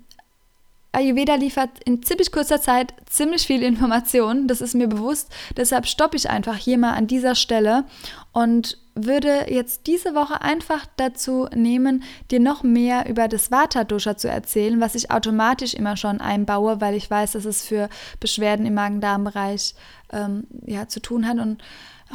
Ayurveda 0.92 1.34
liefert 1.34 1.70
in 1.84 2.02
ziemlich 2.02 2.32
kurzer 2.32 2.60
Zeit 2.60 2.94
ziemlich 3.06 3.46
viel 3.46 3.62
Information, 3.62 4.48
das 4.48 4.60
ist 4.60 4.74
mir 4.74 4.88
bewusst. 4.88 5.30
Deshalb 5.56 5.86
stoppe 5.86 6.16
ich 6.16 6.30
einfach 6.30 6.56
hier 6.56 6.78
mal 6.78 6.94
an 6.94 7.06
dieser 7.06 7.34
Stelle 7.34 7.84
und 8.32 8.78
würde 8.94 9.46
jetzt 9.48 9.86
diese 9.86 10.14
Woche 10.14 10.40
einfach 10.42 10.86
dazu 10.96 11.46
nehmen, 11.54 12.02
dir 12.30 12.40
noch 12.40 12.62
mehr 12.62 13.08
über 13.08 13.28
das 13.28 13.50
Vata-Dosha 13.50 14.16
zu 14.16 14.28
erzählen, 14.28 14.80
was 14.80 14.94
ich 14.94 15.10
automatisch 15.10 15.74
immer 15.74 15.96
schon 15.96 16.20
einbaue, 16.20 16.80
weil 16.80 16.94
ich 16.94 17.08
weiß, 17.08 17.32
dass 17.32 17.44
es 17.44 17.62
für 17.62 17.88
Beschwerden 18.18 18.66
im 18.66 18.74
Magen-Darm-Bereich 18.74 19.74
ähm, 20.12 20.46
ja, 20.66 20.88
zu 20.88 21.00
tun 21.00 21.28
hat 21.28 21.38
und 21.38 21.62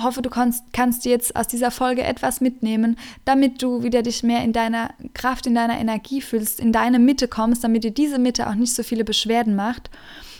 hoffe, 0.02 0.22
du 0.22 0.30
kannst, 0.30 0.64
kannst 0.74 1.06
jetzt 1.06 1.36
aus 1.36 1.48
dieser 1.48 1.72
Folge 1.72 2.04
etwas 2.04 2.42
mitnehmen, 2.42 2.98
damit 3.26 3.62
du 3.62 3.84
wieder 3.84 4.02
dich 4.02 4.24
mehr 4.24 4.44
in 4.44 4.54
deiner 4.54 4.90
Kraft, 5.14 5.46
in 5.46 5.56
deiner 5.56 5.78
Energie 5.78 6.22
fühlst, 6.22 6.60
in 6.60 6.72
deine 6.72 7.00
Mitte 7.00 7.28
kommst, 7.28 7.64
damit 7.64 7.84
dir 7.84 7.92
diese 7.92 8.20
Mitte 8.20 8.50
auch 8.50 8.56
nicht 8.56 8.74
so 8.74 8.84
viele 8.84 9.04
Beschwerden 9.04 9.56
macht. 9.56 9.90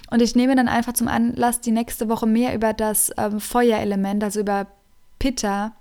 Und 0.10 0.22
ich 0.22 0.36
nehme 0.36 0.56
dann 0.56 0.68
einfach 0.68 0.94
zum 0.94 1.08
Anlass, 1.08 1.62
die 1.62 1.72
nächste 1.72 2.10
Woche 2.10 2.28
mehr 2.28 2.54
über 2.56 2.74
das 2.74 3.12
ähm, 3.18 3.40
Feuerelement, 3.40 4.24
also 4.24 4.40
über 4.42 4.68
Pitta, 5.20 5.74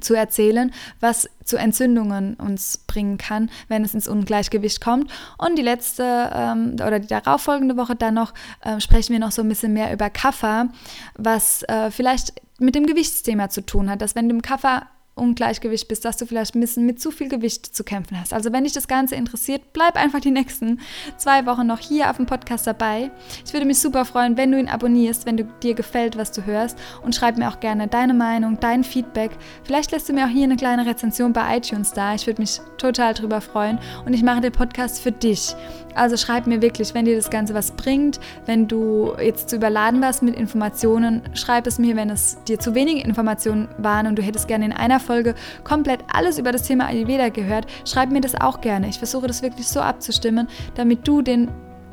zu 0.00 0.14
erzählen, 0.14 0.72
was 1.00 1.28
zu 1.44 1.56
Entzündungen 1.56 2.34
uns 2.34 2.78
bringen 2.86 3.18
kann, 3.18 3.50
wenn 3.68 3.84
es 3.84 3.94
ins 3.94 4.08
Ungleichgewicht 4.08 4.80
kommt. 4.80 5.10
Und 5.38 5.56
die 5.56 5.62
letzte 5.62 6.30
ähm, 6.32 6.72
oder 6.74 6.98
die 6.98 7.06
darauffolgende 7.06 7.76
Woche 7.76 7.94
dann 7.94 8.14
noch 8.14 8.34
äh, 8.62 8.80
sprechen 8.80 9.12
wir 9.12 9.20
noch 9.20 9.32
so 9.32 9.42
ein 9.42 9.48
bisschen 9.48 9.72
mehr 9.72 9.92
über 9.92 10.10
Kaffer, 10.10 10.68
was 11.16 11.62
äh, 11.64 11.90
vielleicht 11.90 12.34
mit 12.58 12.74
dem 12.74 12.86
Gewichtsthema 12.86 13.48
zu 13.48 13.64
tun 13.64 13.90
hat, 13.90 14.02
dass 14.02 14.14
wenn 14.14 14.28
du 14.28 14.34
im 14.34 14.42
Kaffer 14.42 14.86
Ungleichgewicht 15.16 15.88
bist, 15.88 16.04
dass 16.04 16.18
du 16.18 16.26
vielleicht 16.26 16.54
ein 16.54 16.60
bisschen 16.60 16.84
mit 16.84 17.00
zu 17.00 17.10
viel 17.10 17.28
Gewicht 17.28 17.74
zu 17.74 17.84
kämpfen 17.84 18.20
hast. 18.20 18.34
Also 18.34 18.52
wenn 18.52 18.64
dich 18.64 18.74
das 18.74 18.86
Ganze 18.86 19.14
interessiert, 19.14 19.72
bleib 19.72 19.96
einfach 19.96 20.20
die 20.20 20.30
nächsten 20.30 20.80
zwei 21.16 21.46
Wochen 21.46 21.66
noch 21.66 21.78
hier 21.78 22.10
auf 22.10 22.16
dem 22.16 22.26
Podcast 22.26 22.66
dabei. 22.66 23.10
Ich 23.44 23.52
würde 23.54 23.64
mich 23.64 23.78
super 23.78 24.04
freuen, 24.04 24.36
wenn 24.36 24.52
du 24.52 24.58
ihn 24.58 24.68
abonnierst, 24.68 25.24
wenn 25.24 25.38
du 25.38 25.44
dir 25.62 25.74
gefällt, 25.74 26.18
was 26.18 26.32
du 26.32 26.44
hörst 26.44 26.78
und 27.02 27.14
schreib 27.14 27.38
mir 27.38 27.48
auch 27.48 27.60
gerne 27.60 27.88
deine 27.88 28.12
Meinung, 28.12 28.60
dein 28.60 28.84
Feedback. 28.84 29.30
Vielleicht 29.64 29.90
lässt 29.90 30.08
du 30.08 30.12
mir 30.12 30.26
auch 30.26 30.30
hier 30.30 30.44
eine 30.44 30.56
kleine 30.56 30.84
Rezension 30.84 31.32
bei 31.32 31.56
iTunes 31.56 31.92
da. 31.92 32.14
Ich 32.14 32.26
würde 32.26 32.42
mich 32.42 32.60
total 32.76 33.14
drüber 33.14 33.40
freuen 33.40 33.78
und 34.04 34.12
ich 34.12 34.22
mache 34.22 34.42
den 34.42 34.52
Podcast 34.52 35.00
für 35.00 35.12
dich. 35.12 35.56
Also 35.94 36.18
schreib 36.18 36.46
mir 36.46 36.60
wirklich, 36.60 36.92
wenn 36.92 37.06
dir 37.06 37.16
das 37.16 37.30
Ganze 37.30 37.54
was 37.54 37.70
bringt, 37.70 38.20
wenn 38.44 38.68
du 38.68 39.14
jetzt 39.18 39.48
zu 39.48 39.56
überladen 39.56 40.02
warst 40.02 40.22
mit 40.22 40.36
Informationen, 40.36 41.22
schreib 41.32 41.66
es 41.66 41.78
mir, 41.78 41.96
wenn 41.96 42.10
es 42.10 42.36
dir 42.44 42.58
zu 42.58 42.74
wenige 42.74 43.00
Informationen 43.00 43.68
waren 43.78 44.06
und 44.06 44.18
du 44.18 44.22
hättest 44.22 44.46
gerne 44.46 44.66
in 44.66 44.72
einer 44.72 45.00
Folge 45.06 45.34
komplett 45.64 46.00
alles 46.12 46.38
über 46.38 46.52
das 46.52 46.64
Thema 46.64 46.86
Ayurveda 46.86 47.28
gehört, 47.28 47.66
schreib 47.84 48.10
mir 48.10 48.20
das 48.20 48.34
auch 48.40 48.60
gerne. 48.60 48.88
Ich 48.88 48.98
versuche 48.98 49.26
das 49.26 49.42
wirklich 49.42 49.68
so 49.68 49.80
abzustimmen, 49.80 50.48
damit 50.74 51.06
du 51.06 51.22
den 51.22 51.48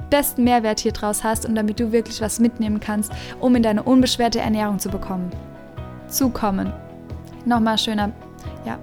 besten 0.09 0.43
Mehrwert 0.43 0.79
hier 0.79 0.91
draus 0.91 1.23
hast 1.23 1.45
und 1.45 1.55
damit 1.55 1.79
du 1.79 1.91
wirklich 1.91 2.21
was 2.21 2.39
mitnehmen 2.39 2.79
kannst, 2.79 3.11
um 3.39 3.55
in 3.55 3.63
deine 3.63 3.83
unbeschwerte 3.83 4.39
Ernährung 4.39 4.79
zu 4.79 4.89
bekommen. 4.89 5.31
Zukommen. 6.07 6.71
Nochmal 7.45 7.77
schöner, 7.77 8.11
ja, 8.65 8.77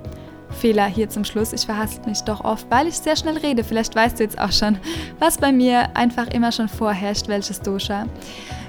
Fehler 0.51 0.87
hier 0.87 1.09
zum 1.09 1.25
Schluss. 1.25 1.53
Ich 1.53 1.67
verhasse 1.67 2.01
mich 2.07 2.23
doch 2.23 2.45
oft, 2.45 2.67
weil 2.71 2.89
ich 2.89 2.97
sehr 2.97 3.17
schnell 3.17 3.37
rede. 3.39 3.65
Vielleicht 3.65 3.95
weißt 3.95 4.19
du 4.19 4.25
jetzt 4.25 4.39
auch 4.39 4.53
schon, 4.53 4.79
was 5.19 5.39
bei 5.39 5.53
mir 5.53 5.97
einfach 5.97 6.27
immer 6.29 6.53
schon 6.53 6.69
vorherrscht, 6.69 7.29
welches 7.29 7.61
Dosha. 7.61 8.07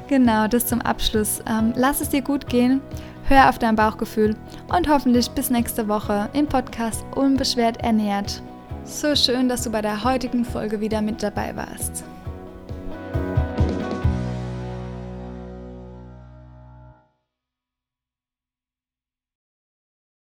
Genau, 0.07 0.47
das 0.47 0.65
zum 0.65 0.81
Abschluss. 0.81 1.41
Ähm, 1.49 1.73
lass 1.75 2.01
es 2.01 2.09
dir 2.09 2.21
gut 2.21 2.47
gehen. 2.47 2.81
Hör 3.31 3.47
auf 3.47 3.59
dein 3.59 3.77
Bauchgefühl 3.77 4.35
und 4.75 4.89
hoffentlich 4.89 5.31
bis 5.31 5.49
nächste 5.49 5.87
Woche 5.87 6.29
im 6.33 6.47
Podcast 6.47 7.05
Unbeschwert 7.15 7.81
ernährt. 7.81 8.43
So 8.83 9.15
schön, 9.15 9.47
dass 9.47 9.63
du 9.63 9.69
bei 9.69 9.81
der 9.81 10.03
heutigen 10.03 10.43
Folge 10.43 10.81
wieder 10.81 11.01
mit 11.01 11.23
dabei 11.23 11.55
warst. 11.55 12.03